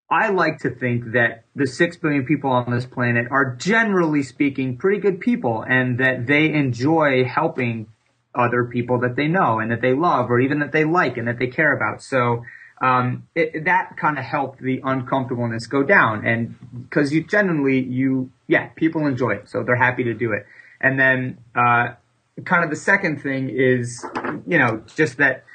I 0.10 0.30
like 0.30 0.60
to 0.60 0.70
think 0.70 1.14
that 1.14 1.46
the 1.56 1.66
six 1.66 1.98
billion 1.98 2.26
people 2.26 2.52
on 2.52 2.70
this 2.70 2.86
planet 2.86 3.28
are 3.32 3.56
generally 3.56 4.22
speaking 4.22 4.78
pretty 4.78 5.00
good 5.00 5.20
people 5.20 5.64
and 5.68 6.00
that 6.00 6.28
they 6.28 6.54
enjoy 6.54 7.24
helping 7.24 7.88
other 8.36 8.66
people 8.66 9.00
that 9.00 9.16
they 9.16 9.28
know 9.28 9.60
and 9.60 9.72
that 9.72 9.82
they 9.82 9.94
love 9.94 10.30
or 10.30 10.40
even 10.40 10.60
that 10.60 10.72
they 10.72 10.84
like 10.84 11.18
and 11.18 11.28
that 11.28 11.40
they 11.40 11.48
care 11.48 11.74
about. 11.74 12.04
So, 12.04 12.44
um, 12.82 13.28
it, 13.34 13.66
that 13.66 13.96
kind 13.98 14.20
of 14.20 14.26
helped 14.26 14.62
the 14.62 14.82
uncomfortableness 14.84 15.66
go 15.66 15.82
down. 15.82 16.26
And 16.26 16.56
because 16.84 17.12
you 17.12 17.24
generally, 17.24 17.80
you, 17.80 18.32
yeah, 18.48 18.68
people 18.76 19.08
enjoy 19.08 19.32
it. 19.32 19.50
So 19.50 19.64
they're 19.64 19.76
happy 19.76 20.04
to 20.04 20.14
do 20.14 20.34
it. 20.34 20.46
And 20.82 21.00
then, 21.00 21.38
uh, 21.56 21.94
kind 22.44 22.64
of 22.64 22.70
the 22.70 22.76
second 22.76 23.22
thing 23.22 23.50
is, 23.50 24.06
you 24.46 24.60
know, 24.60 24.84
just 24.94 25.18
that 25.18 25.46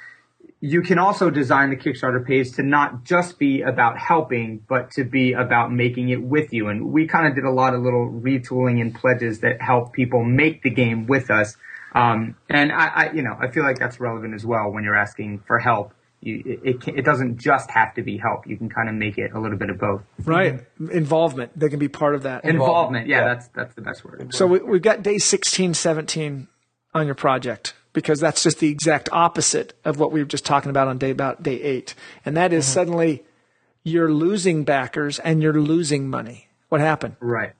you 0.62 0.82
can 0.82 0.98
also 0.98 1.30
design 1.30 1.70
the 1.70 1.76
Kickstarter 1.76 2.24
page 2.24 2.52
to 2.52 2.62
not 2.62 3.02
just 3.04 3.38
be 3.38 3.62
about 3.62 3.98
helping, 3.98 4.62
but 4.68 4.90
to 4.92 5.04
be 5.04 5.32
about 5.32 5.72
making 5.72 6.10
it 6.10 6.22
with 6.22 6.52
you. 6.52 6.68
And 6.68 6.92
we 6.92 7.06
kind 7.06 7.26
of 7.26 7.34
did 7.34 7.44
a 7.44 7.50
lot 7.50 7.72
of 7.74 7.80
little 7.82 8.10
retooling 8.10 8.80
and 8.80 8.94
pledges 8.94 9.40
that 9.40 9.62
help 9.62 9.92
people 9.94 10.22
make 10.22 10.62
the 10.62 10.70
game 10.70 11.06
with 11.06 11.30
us. 11.30 11.56
Um, 11.94 12.36
and 12.48 12.70
I, 12.72 12.86
I, 12.86 13.12
you 13.12 13.22
know, 13.22 13.36
I 13.40 13.48
feel 13.50 13.62
like 13.62 13.78
that's 13.78 13.98
relevant 13.98 14.34
as 14.34 14.44
well 14.44 14.70
when 14.70 14.84
you're 14.84 14.96
asking 14.96 15.40
for 15.46 15.58
help. 15.58 15.94
You, 16.20 16.42
it, 16.44 16.60
it, 16.62 16.80
can, 16.82 16.98
it 16.98 17.06
doesn't 17.06 17.38
just 17.38 17.70
have 17.70 17.94
to 17.94 18.02
be 18.02 18.18
help. 18.18 18.46
You 18.46 18.58
can 18.58 18.68
kind 18.68 18.90
of 18.90 18.94
make 18.94 19.16
it 19.16 19.32
a 19.32 19.40
little 19.40 19.56
bit 19.56 19.70
of 19.70 19.78
both. 19.78 20.02
Right. 20.22 20.60
Involvement. 20.78 21.58
They 21.58 21.70
can 21.70 21.78
be 21.78 21.88
part 21.88 22.14
of 22.14 22.24
that. 22.24 22.44
Involvement. 22.44 23.06
Yeah, 23.06 23.20
Yeah. 23.20 23.24
that's 23.34 23.48
that's 23.48 23.74
the 23.74 23.80
best 23.80 24.04
word. 24.04 24.34
So 24.34 24.46
we, 24.46 24.58
we've 24.58 24.82
got 24.82 25.02
day 25.02 25.16
16, 25.16 25.72
17 25.72 26.48
on 26.92 27.06
your 27.06 27.14
project 27.14 27.72
because 27.92 28.20
that's 28.20 28.42
just 28.42 28.58
the 28.60 28.68
exact 28.68 29.08
opposite 29.12 29.72
of 29.84 29.98
what 29.98 30.12
we 30.12 30.20
were 30.20 30.26
just 30.28 30.44
talking 30.46 30.70
about 30.70 30.88
on 30.88 30.98
day 30.98 31.10
about 31.10 31.42
day 31.42 31.60
eight. 31.62 31.94
And 32.24 32.36
that 32.36 32.52
is 32.52 32.66
suddenly 32.66 33.24
you're 33.82 34.12
losing 34.12 34.64
backers 34.64 35.18
and 35.18 35.42
you're 35.42 35.60
losing 35.60 36.08
money. 36.08 36.48
What 36.68 36.80
happened? 36.80 37.16
Right. 37.20 37.52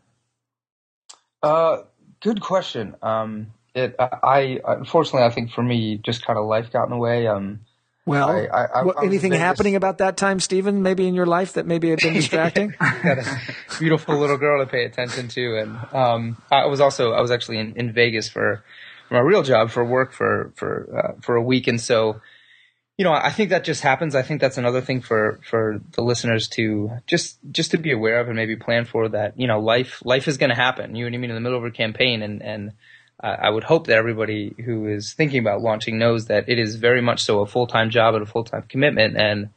Uh, 1.43 1.83
good 2.21 2.41
question. 2.41 2.95
Um, 3.03 3.49
it, 3.75 3.95
I, 3.99 4.61
I 4.65 4.75
unfortunately, 4.79 5.23
I 5.23 5.31
think 5.31 5.53
for 5.53 5.63
me, 5.63 5.97
just 5.99 6.25
kind 6.25 6.39
of 6.39 6.47
life 6.47 6.73
got 6.73 6.85
in 6.85 6.91
the 6.91 6.97
way. 6.97 7.27
Um, 7.27 7.61
Well, 8.05 8.29
I- 8.31 8.47
I- 8.47 8.65
I- 8.65 8.83
I 8.83 9.05
anything 9.05 9.33
happening 9.33 9.77
about 9.77 9.99
that 9.99 10.17
time, 10.17 10.41
Stephen, 10.41 10.83
maybe 10.83 11.07
in 11.07 11.15
your 11.15 11.27
life 11.27 11.53
that 11.55 11.67
maybe 11.67 11.91
had 11.91 12.01
been 12.01 12.15
distracting? 12.23 12.75
got 12.81 13.19
a 13.19 13.39
beautiful 13.79 14.17
little 14.19 14.37
girl 14.39 14.65
to 14.65 14.71
pay 14.71 14.85
attention 14.85 15.29
to, 15.29 15.59
and 15.59 15.95
um, 15.95 16.37
I 16.51 16.67
was 16.67 16.81
also 16.81 17.13
I 17.13 17.21
was 17.21 17.31
actually 17.31 17.59
in, 17.59 17.75
in 17.77 17.93
Vegas 17.93 18.29
for, 18.29 18.63
for 19.11 19.15
my 19.15 19.21
real 19.21 19.43
job 19.43 19.71
for 19.71 19.85
work 19.85 20.13
for 20.13 20.53
for 20.55 20.89
uh, 20.97 21.21
for 21.21 21.35
a 21.35 21.43
week, 21.43 21.67
and 21.67 21.81
so 21.81 22.21
you 22.97 23.05
know 23.05 23.13
I 23.13 23.31
think 23.31 23.51
that 23.51 23.65
just 23.65 23.83
happens. 23.83 24.15
I 24.15 24.23
think 24.23 24.41
that's 24.41 24.57
another 24.57 24.81
thing 24.81 25.01
for 25.01 25.41
for 25.43 25.81
the 25.93 26.03
listeners 26.03 26.47
to 26.51 26.93
just 27.09 27.39
just 27.51 27.73
to 27.73 27.77
be 27.77 27.91
aware 27.91 28.21
of 28.21 28.29
and 28.29 28.37
maybe 28.37 28.55
plan 28.55 28.85
for 28.85 29.09
that. 29.09 29.39
You 29.39 29.49
know, 29.49 29.59
life 29.59 30.01
life 30.05 30.29
is 30.29 30.39
going 30.39 30.51
to 30.51 30.57
happen. 30.57 30.95
You 30.95 31.05
know 31.05 31.11
what 31.11 31.17
I 31.17 31.19
mean 31.19 31.31
in 31.31 31.35
the 31.35 31.41
middle 31.41 31.59
of 31.59 31.65
a 31.65 31.73
campaign, 31.73 32.23
and 32.23 32.41
and 32.41 32.73
uh, 33.21 33.37
I 33.41 33.51
would 33.51 33.65
hope 33.65 33.89
that 33.89 33.97
everybody 33.97 34.55
who 34.65 34.87
is 34.87 35.13
thinking 35.13 35.41
about 35.41 35.61
launching 35.61 35.99
knows 35.99 36.27
that 36.27 36.49
it 36.49 36.61
is 36.61 36.77
very 36.77 37.03
much 37.03 37.25
so 37.25 37.41
a 37.41 37.47
full 37.47 37.67
time 37.67 37.91
job 37.91 38.15
and 38.15 38.23
a 38.23 38.27
full 38.27 38.45
time 38.45 38.63
commitment, 38.69 39.17
and 39.17 39.49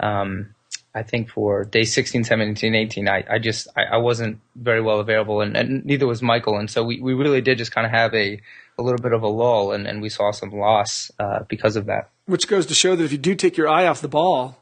um, 0.00 0.54
I 0.94 1.02
think 1.02 1.30
for 1.30 1.64
day 1.64 1.84
16, 1.84 2.24
17, 2.24 2.74
18, 2.74 3.08
I, 3.08 3.24
I 3.30 3.38
just, 3.38 3.66
I, 3.76 3.94
I 3.94 3.96
wasn't 3.96 4.40
very 4.56 4.82
well 4.82 5.00
available 5.00 5.40
and, 5.40 5.56
and 5.56 5.84
neither 5.86 6.06
was 6.06 6.20
Michael. 6.22 6.58
And 6.58 6.70
so 6.70 6.84
we, 6.84 7.00
we 7.00 7.14
really 7.14 7.40
did 7.40 7.56
just 7.58 7.72
kind 7.72 7.86
of 7.86 7.92
have 7.92 8.12
a, 8.14 8.40
a 8.78 8.82
little 8.82 8.98
bit 9.00 9.12
of 9.12 9.22
a 9.22 9.28
lull 9.28 9.72
and, 9.72 9.86
and 9.86 10.02
we 10.02 10.10
saw 10.10 10.32
some 10.32 10.50
loss, 10.50 11.10
uh, 11.18 11.44
because 11.48 11.76
of 11.76 11.86
that. 11.86 12.10
Which 12.26 12.46
goes 12.46 12.66
to 12.66 12.74
show 12.74 12.94
that 12.94 13.04
if 13.04 13.10
you 13.12 13.16
do 13.18 13.34
take 13.34 13.56
your 13.56 13.68
eye 13.68 13.86
off 13.86 14.02
the 14.02 14.08
ball, 14.08 14.58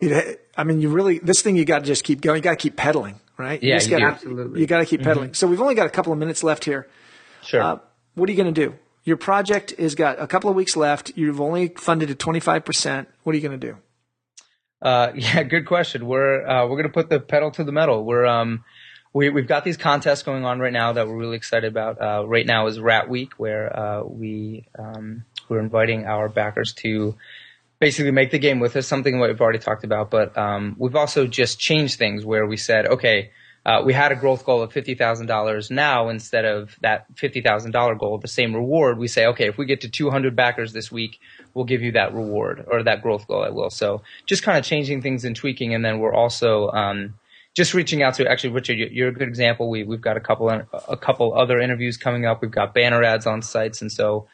it, 0.00 0.46
I 0.56 0.64
mean, 0.64 0.80
you 0.82 0.88
really, 0.90 1.18
this 1.20 1.40
thing 1.42 1.56
you 1.56 1.64
got 1.64 1.78
to 1.80 1.84
just 1.86 2.04
keep 2.04 2.20
going. 2.20 2.36
You 2.36 2.42
got 2.42 2.50
to 2.50 2.56
keep 2.56 2.76
pedaling, 2.76 3.20
right? 3.38 3.62
Yeah, 3.62 3.76
just 3.76 3.88
you 3.90 3.98
gotta- 3.98 4.12
Absolutely. 4.12 4.60
You 4.60 4.66
got 4.66 4.78
to 4.80 4.86
keep 4.86 5.02
pedaling. 5.02 5.32
So 5.34 5.46
we've 5.46 5.60
only 5.60 5.74
got 5.74 5.86
a 5.86 5.90
couple 5.90 6.12
of 6.12 6.18
minutes 6.18 6.42
left 6.44 6.64
here. 6.64 6.86
Sure. 7.42 7.62
Uh, 7.62 7.78
what 8.14 8.28
are 8.28 8.32
you 8.32 8.36
going 8.36 8.52
to 8.52 8.66
do? 8.66 8.74
Your 9.04 9.16
project 9.16 9.74
has 9.78 9.94
got 9.94 10.20
a 10.20 10.26
couple 10.26 10.50
of 10.50 10.54
weeks 10.56 10.76
left. 10.76 11.12
You've 11.16 11.40
only 11.40 11.68
funded 11.68 12.10
at 12.10 12.18
25%. 12.18 13.06
What 13.22 13.32
are 13.32 13.38
you 13.38 13.48
going 13.48 13.58
to 13.58 13.66
do? 13.66 13.78
Uh, 14.82 15.12
yeah, 15.14 15.42
good 15.44 15.66
question. 15.66 16.06
We're 16.06 16.46
uh, 16.46 16.66
we're 16.66 16.76
gonna 16.76 16.92
put 16.92 17.08
the 17.08 17.20
pedal 17.20 17.50
to 17.52 17.64
the 17.64 17.72
metal. 17.72 18.04
We're 18.04 18.26
um 18.26 18.64
we 19.12 19.30
we've 19.30 19.46
got 19.46 19.64
these 19.64 19.76
contests 19.76 20.22
going 20.22 20.44
on 20.44 20.58
right 20.58 20.72
now 20.72 20.92
that 20.92 21.06
we're 21.06 21.16
really 21.16 21.36
excited 21.36 21.70
about. 21.70 22.00
Uh, 22.00 22.26
right 22.26 22.46
now 22.46 22.66
is 22.66 22.80
Rat 22.80 23.08
Week, 23.08 23.32
where 23.36 23.74
uh, 23.78 24.02
we 24.04 24.66
um, 24.78 25.24
we're 25.48 25.60
inviting 25.60 26.06
our 26.06 26.28
backers 26.28 26.72
to 26.78 27.16
basically 27.78 28.12
make 28.12 28.30
the 28.30 28.38
game 28.38 28.58
with 28.60 28.74
us. 28.76 28.86
Something 28.86 29.20
we've 29.20 29.40
already 29.40 29.58
talked 29.58 29.84
about, 29.84 30.10
but 30.10 30.36
um, 30.36 30.76
we've 30.78 30.96
also 30.96 31.26
just 31.26 31.58
changed 31.58 31.98
things 31.98 32.24
where 32.24 32.46
we 32.46 32.56
said, 32.56 32.86
okay. 32.86 33.30
Uh, 33.64 33.80
we 33.84 33.92
had 33.92 34.10
a 34.10 34.16
growth 34.16 34.44
goal 34.44 34.60
of 34.62 34.72
fifty 34.72 34.94
thousand 34.94 35.26
dollars. 35.26 35.70
Now, 35.70 36.08
instead 36.08 36.44
of 36.44 36.76
that 36.80 37.06
fifty 37.16 37.40
thousand 37.40 37.70
dollar 37.70 37.94
goal, 37.94 38.18
the 38.18 38.26
same 38.28 38.54
reward, 38.54 38.98
we 38.98 39.06
say, 39.06 39.26
okay, 39.26 39.46
if 39.46 39.56
we 39.56 39.66
get 39.66 39.82
to 39.82 39.88
two 39.88 40.10
hundred 40.10 40.34
backers 40.34 40.72
this 40.72 40.90
week, 40.90 41.20
we'll 41.54 41.64
give 41.64 41.80
you 41.82 41.92
that 41.92 42.12
reward 42.12 42.64
or 42.66 42.82
that 42.82 43.02
growth 43.02 43.28
goal. 43.28 43.44
I 43.44 43.50
will. 43.50 43.70
So 43.70 44.02
just 44.26 44.42
kind 44.42 44.58
of 44.58 44.64
changing 44.64 45.00
things 45.02 45.24
and 45.24 45.36
tweaking, 45.36 45.74
and 45.74 45.84
then 45.84 46.00
we're 46.00 46.14
also 46.14 46.70
um, 46.70 47.14
just 47.54 47.72
reaching 47.72 48.02
out 48.02 48.14
to. 48.14 48.28
Actually, 48.28 48.54
Richard, 48.54 48.78
you- 48.78 48.88
you're 48.90 49.08
a 49.10 49.12
good 49.12 49.28
example. 49.28 49.70
We 49.70 49.84
we've 49.84 50.00
got 50.00 50.16
a 50.16 50.20
couple 50.20 50.48
a 50.50 50.96
couple 50.96 51.32
other 51.32 51.60
interviews 51.60 51.96
coming 51.96 52.26
up. 52.26 52.42
We've 52.42 52.50
got 52.50 52.74
banner 52.74 53.04
ads 53.04 53.26
on 53.28 53.42
sites, 53.42 53.80
and 53.80 53.92
so 53.92 54.26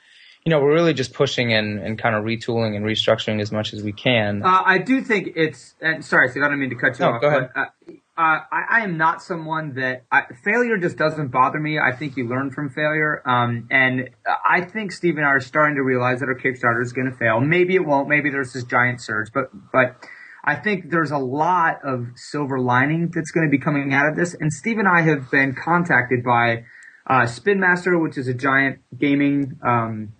you 0.47 0.51
know 0.51 0.61
we're 0.61 0.73
really 0.73 0.95
just 0.95 1.13
pushing 1.13 1.53
and, 1.53 1.79
and 1.81 1.99
kind 1.99 2.15
of 2.17 2.25
retooling 2.25 2.77
and 2.77 2.85
restructuring 2.87 3.43
as 3.43 3.53
much 3.53 3.75
as 3.75 3.83
we 3.83 3.93
can. 3.93 4.43
Uh, 4.43 4.63
I 4.65 4.79
do 4.79 5.03
think 5.03 5.33
it's. 5.37 5.75
And 5.83 6.03
sorry, 6.03 6.31
Steve, 6.31 6.45
I 6.45 6.49
don't 6.49 6.59
mean 6.61 6.71
to 6.71 6.77
cut 6.77 6.99
you 6.99 7.05
No, 7.05 7.13
off. 7.13 7.21
go 7.21 7.29
ahead. 7.29 7.51
But, 7.55 7.61
uh, 7.61 7.93
uh, 8.19 8.41
I, 8.51 8.63
I 8.71 8.81
am 8.81 8.97
not 8.97 9.23
someone 9.23 9.75
that 9.75 10.05
I, 10.11 10.23
failure 10.45 10.77
just 10.77 10.97
doesn't 10.97 11.29
bother 11.29 11.61
me. 11.61 11.79
I 11.79 11.95
think 11.95 12.17
you 12.17 12.29
learn 12.29 12.51
from 12.51 12.69
failure, 12.69 13.23
um, 13.25 13.69
and 13.71 14.11
I 14.45 14.63
think 14.63 14.91
Steve 14.91 15.19
and 15.19 15.25
I 15.25 15.29
are 15.29 15.41
starting 15.41 15.77
to 15.77 15.83
realize 15.83 16.19
that 16.19 16.27
our 16.27 16.35
Kickstarter 16.35 16.83
is 16.83 16.93
going 16.93 17.09
to 17.09 17.17
fail. 17.17 17.41
Maybe 17.41 17.77
it 17.77 17.87
won't. 17.87 18.09
Maybe 18.09 18.29
there's 18.31 18.53
this 18.53 18.65
giant 18.65 19.01
surge, 19.01 19.29
but 19.33 19.51
but 19.73 20.05
I 20.45 20.57
think 20.57 20.91
there's 20.91 21.13
a 21.13 21.19
lot 21.19 21.79
of 21.85 22.09
silver 22.17 22.59
lining 22.59 23.13
that's 23.15 23.31
going 23.31 23.47
to 23.47 23.51
be 23.51 23.59
coming 23.59 23.95
out 23.95 24.09
of 24.09 24.17
this. 24.17 24.35
And 24.35 24.53
Steve 24.53 24.79
and 24.79 24.89
I 24.89 25.03
have 25.03 25.31
been 25.31 25.55
contacted 25.55 26.25
by 26.25 26.65
uh, 27.07 27.27
Spin 27.27 27.61
Master, 27.61 27.97
which 28.01 28.19
is 28.19 28.27
a 28.27 28.35
giant 28.35 28.81
gaming. 28.99 29.59
Um, 29.65 30.15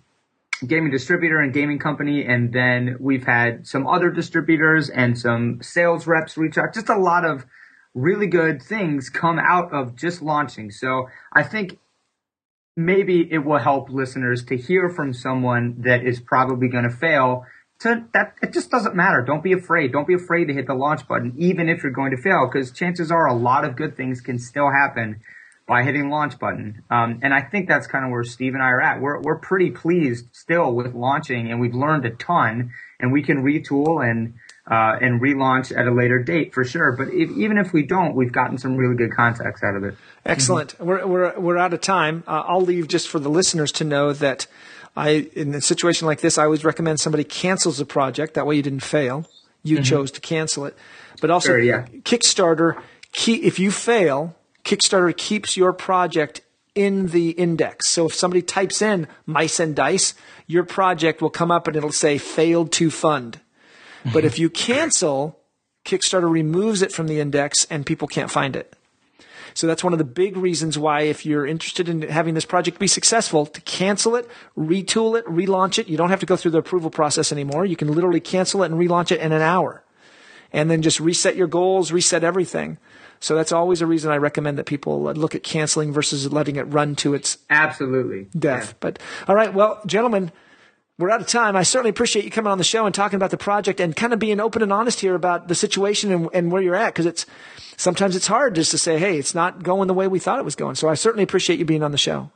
gaming 0.67 0.91
distributor 0.91 1.39
and 1.39 1.53
gaming 1.53 1.79
company. 1.79 2.25
And 2.25 2.51
then 2.51 2.97
we've 2.99 3.25
had 3.25 3.65
some 3.65 3.87
other 3.87 4.09
distributors 4.09 4.89
and 4.89 5.17
some 5.17 5.59
sales 5.61 6.05
reps 6.05 6.37
reach 6.37 6.57
out. 6.57 6.73
Just 6.73 6.89
a 6.89 6.97
lot 6.97 7.23
of 7.23 7.45
really 7.93 8.27
good 8.27 8.61
things 8.61 9.09
come 9.09 9.39
out 9.39 9.73
of 9.73 9.95
just 9.95 10.21
launching. 10.21 10.71
So 10.71 11.07
I 11.33 11.43
think 11.43 11.77
maybe 12.75 13.27
it 13.31 13.39
will 13.39 13.57
help 13.57 13.89
listeners 13.89 14.43
to 14.45 14.57
hear 14.57 14.89
from 14.89 15.13
someone 15.13 15.75
that 15.79 16.03
is 16.03 16.19
probably 16.19 16.67
going 16.67 16.85
to 16.85 16.95
fail. 16.95 17.45
To 17.79 18.05
that, 18.13 18.35
it 18.41 18.53
just 18.53 18.69
doesn't 18.69 18.95
matter. 18.95 19.21
Don't 19.21 19.43
be 19.43 19.53
afraid. 19.53 19.91
Don't 19.91 20.07
be 20.07 20.13
afraid 20.13 20.45
to 20.45 20.53
hit 20.53 20.67
the 20.67 20.73
launch 20.73 21.07
button, 21.07 21.33
even 21.37 21.69
if 21.69 21.83
you're 21.83 21.91
going 21.91 22.11
to 22.11 22.21
fail, 22.21 22.47
because 22.47 22.71
chances 22.71 23.11
are 23.11 23.25
a 23.25 23.33
lot 23.33 23.65
of 23.65 23.75
good 23.75 23.95
things 23.95 24.21
can 24.21 24.37
still 24.37 24.69
happen 24.69 25.21
by 25.67 25.83
hitting 25.83 26.09
launch 26.09 26.39
button. 26.39 26.83
Um, 26.89 27.19
and 27.21 27.33
I 27.33 27.41
think 27.41 27.69
that's 27.69 27.85
kind 27.85 28.03
of 28.03 28.11
where 28.11 28.23
Steve 28.23 28.55
and 28.55 28.63
I 28.63 28.69
are 28.69 28.81
at. 28.81 28.99
We're, 28.99 29.21
we're 29.21 29.37
pretty 29.37 29.69
pleased 29.69 30.25
still 30.33 30.73
with 30.73 30.95
launching 30.95 31.51
and 31.51 31.61
we've 31.61 31.75
learned 31.75 32.05
a 32.05 32.09
ton 32.09 32.71
and 32.99 33.13
we 33.13 33.21
can 33.21 33.43
retool 33.43 34.03
and, 34.03 34.33
uh, 34.69 34.97
and 35.01 35.19
relaunch 35.19 35.75
at 35.75 35.87
a 35.87 35.91
later 35.91 36.21
date 36.21 36.53
for 36.53 36.63
sure. 36.63 36.91
But 36.91 37.09
if, 37.13 37.31
even 37.31 37.57
if 37.57 37.73
we 37.73 37.83
don't, 37.83 38.15
we've 38.15 38.31
gotten 38.31 38.57
some 38.57 38.75
really 38.75 38.95
good 38.95 39.11
contacts 39.15 39.63
out 39.63 39.75
of 39.75 39.83
it. 39.83 39.95
Excellent. 40.25 40.79
We're, 40.79 41.05
we're, 41.05 41.39
we're 41.39 41.57
out 41.57 41.73
of 41.73 41.81
time. 41.81 42.23
Uh, 42.27 42.43
I'll 42.45 42.61
leave 42.61 42.87
just 42.87 43.07
for 43.07 43.19
the 43.19 43.29
listeners 43.29 43.71
to 43.73 43.83
know 43.83 44.13
that 44.13 44.45
I, 44.95 45.29
in 45.35 45.55
a 45.55 45.61
situation 45.61 46.05
like 46.05 46.21
this, 46.21 46.37
I 46.37 46.43
always 46.43 46.63
recommend 46.63 46.99
somebody 46.99 47.23
cancels 47.23 47.79
a 47.79 47.85
project. 47.85 48.35
That 48.35 48.45
way 48.45 48.55
you 48.55 48.63
didn't 48.63 48.83
fail. 48.83 49.25
You 49.63 49.81
chose 49.83 50.11
to 50.11 50.21
cancel 50.21 50.65
it. 50.65 50.77
But 51.19 51.29
also, 51.31 51.49
Sure, 51.49 51.59
yeah. 51.59 51.85
Kickstarter, 52.03 52.81
key, 53.11 53.43
if 53.43 53.59
you 53.59 53.71
fail, 53.71 54.35
Kickstarter 54.63 55.15
keeps 55.15 55.57
your 55.57 55.73
project 55.73 56.41
in 56.75 57.07
the 57.07 57.31
index. 57.31 57.89
So 57.89 58.05
if 58.05 58.13
somebody 58.13 58.41
types 58.41 58.81
in 58.81 59.07
mice 59.25 59.59
and 59.59 59.75
dice, 59.75 60.13
your 60.47 60.63
project 60.63 61.21
will 61.21 61.29
come 61.29 61.51
up 61.51 61.67
and 61.67 61.75
it'll 61.75 61.91
say 61.91 62.17
failed 62.17 62.71
to 62.73 62.89
fund. 62.89 63.39
But 64.13 64.25
if 64.25 64.39
you 64.39 64.49
cancel, 64.49 65.39
Kickstarter 65.85 66.29
removes 66.29 66.81
it 66.81 66.91
from 66.91 67.07
the 67.07 67.19
index 67.19 67.65
and 67.65 67.85
people 67.85 68.07
can't 68.07 68.31
find 68.31 68.55
it. 68.55 68.75
So 69.53 69.67
that's 69.67 69.83
one 69.83 69.93
of 69.93 69.99
the 69.99 70.05
big 70.05 70.37
reasons 70.37 70.77
why 70.77 71.01
if 71.01 71.25
you're 71.25 71.45
interested 71.45 71.89
in 71.89 72.03
having 72.03 72.33
this 72.33 72.45
project 72.45 72.79
be 72.79 72.87
successful, 72.87 73.45
to 73.47 73.61
cancel 73.61 74.15
it, 74.15 74.29
retool 74.57 75.17
it, 75.17 75.25
relaunch 75.25 75.79
it. 75.79 75.87
You 75.87 75.97
don't 75.97 76.11
have 76.11 76.19
to 76.19 76.25
go 76.25 76.35
through 76.35 76.51
the 76.51 76.59
approval 76.59 76.89
process 76.89 77.31
anymore. 77.31 77.65
You 77.65 77.75
can 77.75 77.91
literally 77.91 78.19
cancel 78.19 78.63
it 78.63 78.71
and 78.71 78.79
relaunch 78.79 79.11
it 79.11 79.19
in 79.19 79.31
an 79.31 79.41
hour. 79.41 79.83
And 80.53 80.69
then 80.69 80.81
just 80.81 80.99
reset 80.99 81.35
your 81.35 81.47
goals, 81.47 81.91
reset 81.91 82.23
everything. 82.23 82.77
So 83.19 83.35
that's 83.35 83.51
always 83.51 83.81
a 83.81 83.85
reason 83.85 84.11
I 84.11 84.17
recommend 84.17 84.57
that 84.57 84.65
people 84.65 85.01
look 85.01 85.35
at 85.35 85.43
canceling 85.43 85.91
versus 85.91 86.31
letting 86.31 86.55
it 86.55 86.63
run 86.63 86.95
to 86.97 87.13
its 87.13 87.37
absolutely 87.49 88.27
death. 88.37 88.69
Yeah. 88.69 88.73
But 88.79 88.99
all 89.27 89.35
right, 89.35 89.53
well, 89.53 89.81
gentlemen, 89.85 90.31
we're 90.99 91.09
out 91.09 91.21
of 91.21 91.27
time. 91.27 91.55
I 91.55 91.63
certainly 91.63 91.89
appreciate 91.89 92.25
you 92.25 92.31
coming 92.31 92.51
on 92.51 92.57
the 92.57 92.63
show 92.63 92.85
and 92.85 92.93
talking 92.93 93.15
about 93.15 93.31
the 93.31 93.37
project 93.37 93.79
and 93.79 93.95
kind 93.95 94.11
of 94.11 94.19
being 94.19 94.41
open 94.41 94.61
and 94.61 94.71
honest 94.71 94.99
here 94.99 95.15
about 95.15 95.47
the 95.47 95.55
situation 95.55 96.11
and, 96.11 96.29
and 96.33 96.51
where 96.51 96.61
you're 96.61 96.75
at 96.75 96.93
because 96.93 97.05
it's 97.05 97.25
sometimes 97.77 98.17
it's 98.17 98.27
hard 98.27 98.53
just 98.53 98.69
to 98.71 98.77
say, 98.77 98.99
hey, 98.99 99.17
it's 99.17 99.33
not 99.33 99.63
going 99.63 99.87
the 99.87 99.93
way 99.93 100.07
we 100.07 100.19
thought 100.19 100.39
it 100.39 100.45
was 100.45 100.55
going. 100.55 100.75
So 100.75 100.89
I 100.89 100.95
certainly 100.95 101.23
appreciate 101.23 101.57
you 101.57 101.65
being 101.65 101.83
on 101.83 101.91
the 101.91 101.97
show. 101.97 102.31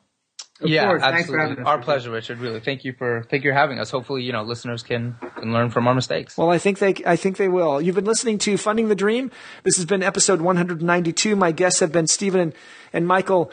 Of 0.62 0.70
yeah, 0.70 0.86
course. 0.86 1.04
absolutely. 1.04 1.64
Our 1.66 1.80
pleasure, 1.80 2.10
Richard. 2.10 2.40
Really, 2.40 2.62
thank 2.62 2.86
you 2.86 2.94
for 2.94 3.26
thank 3.30 3.44
you 3.44 3.52
for 3.52 3.56
having 3.56 3.80
us. 3.80 3.92
Hopefully, 3.92 4.24
you 4.24 4.32
know, 4.32 4.44
listeners 4.44 4.82
can 4.82 5.18
can 5.36 5.52
learn 5.52 5.72
from 5.72 5.88
our 5.88 5.94
mistakes. 5.94 6.38
Well, 6.38 6.52
I 6.52 6.58
think 6.58 6.80
they 6.80 6.96
I 7.06 7.18
think 7.18 7.36
they 7.36 7.50
will. 7.50 7.82
You've 7.82 7.96
been 7.96 8.06
listening 8.06 8.38
to 8.40 8.56
Funding 8.56 8.88
the 8.88 8.96
Dream. 8.96 9.30
This 9.64 9.76
has 9.76 9.86
been 9.86 10.04
episode 10.04 10.40
192. 10.40 11.36
My 11.36 11.52
guests 11.52 11.82
have 11.82 11.92
been 11.92 12.08
Stephen 12.08 12.40
and, 12.40 12.54
and 12.94 13.08
Michael. 13.08 13.52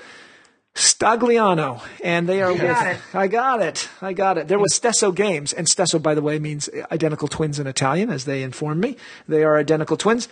Stagliano, 0.75 1.83
and 2.03 2.29
they 2.29 2.43
are 2.43 2.53
with. 2.53 2.63
It. 2.63 2.99
I 3.13 3.27
got 3.27 3.61
it. 3.61 3.89
I 4.01 4.13
got 4.13 4.39
it. 4.39 4.49
There 4.49 4.59
was 4.59 4.73
Stesso 4.73 5.15
Games, 5.15 5.53
and 5.53 5.67
Stesso, 5.67 6.01
by 6.01 6.15
the 6.15 6.23
way, 6.23 6.39
means 6.39 6.69
identical 6.93 7.29
twins 7.29 7.59
in 7.59 7.67
Italian, 7.67 8.11
as 8.11 8.25
they 8.25 8.43
informed 8.43 8.81
me. 8.81 8.97
They 9.27 9.43
are 9.43 9.59
identical 9.59 9.97
twins. 9.97 10.29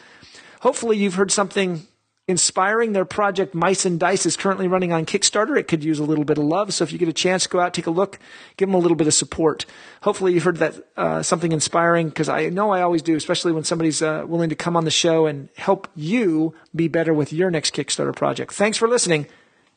Hopefully, 0.61 0.97
you've 0.97 1.15
heard 1.15 1.33
something 1.33 1.87
inspiring. 2.29 2.93
Their 2.93 3.05
project 3.05 3.53
Mice 3.55 3.85
and 3.85 3.99
Dice 3.99 4.27
is 4.27 4.37
currently 4.37 4.69
running 4.69 4.93
on 4.93 5.07
Kickstarter. 5.07 5.59
It 5.59 5.67
could 5.67 5.83
use 5.83 5.99
a 5.99 6.05
little 6.05 6.25
bit 6.25 6.39
of 6.39 6.45
love, 6.45 6.73
so 6.73 6.85
if 6.85 6.93
you 6.93 6.99
get 6.99 7.09
a 7.09 7.13
chance, 7.13 7.47
go 7.49 7.59
out, 7.59 7.75
take 7.75 7.87
a 7.87 7.91
look, 7.91 8.21
give 8.57 8.69
them 8.69 8.75
a 8.75 8.79
little 8.79 8.97
bit 8.97 9.09
of 9.09 9.15
support. 9.15 9.67
Hopefully, 10.03 10.35
you've 10.35 10.45
heard 10.45 10.59
that 10.59 10.75
uh, 10.97 11.23
something 11.23 11.51
inspiring 11.51 12.11
because 12.11 12.29
I 12.29 12.49
know 12.51 12.71
I 12.71 12.83
always 12.83 13.03
do, 13.03 13.17
especially 13.17 13.51
when 13.51 13.65
somebody's 13.65 14.03
uh, 14.03 14.25
willing 14.27 14.51
to 14.51 14.57
come 14.57 14.77
on 14.77 14.85
the 14.85 14.91
show 14.93 15.27
and 15.27 15.49
help 15.57 15.89
you 15.97 16.55
be 16.77 16.87
better 16.87 17.13
with 17.13 17.33
your 17.33 17.51
next 17.51 17.75
Kickstarter 17.75 18.15
project. 18.15 18.53
Thanks 18.53 18.79
for 18.79 18.87
listening. 18.87 19.27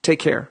Take 0.03 0.19
care. 0.19 0.49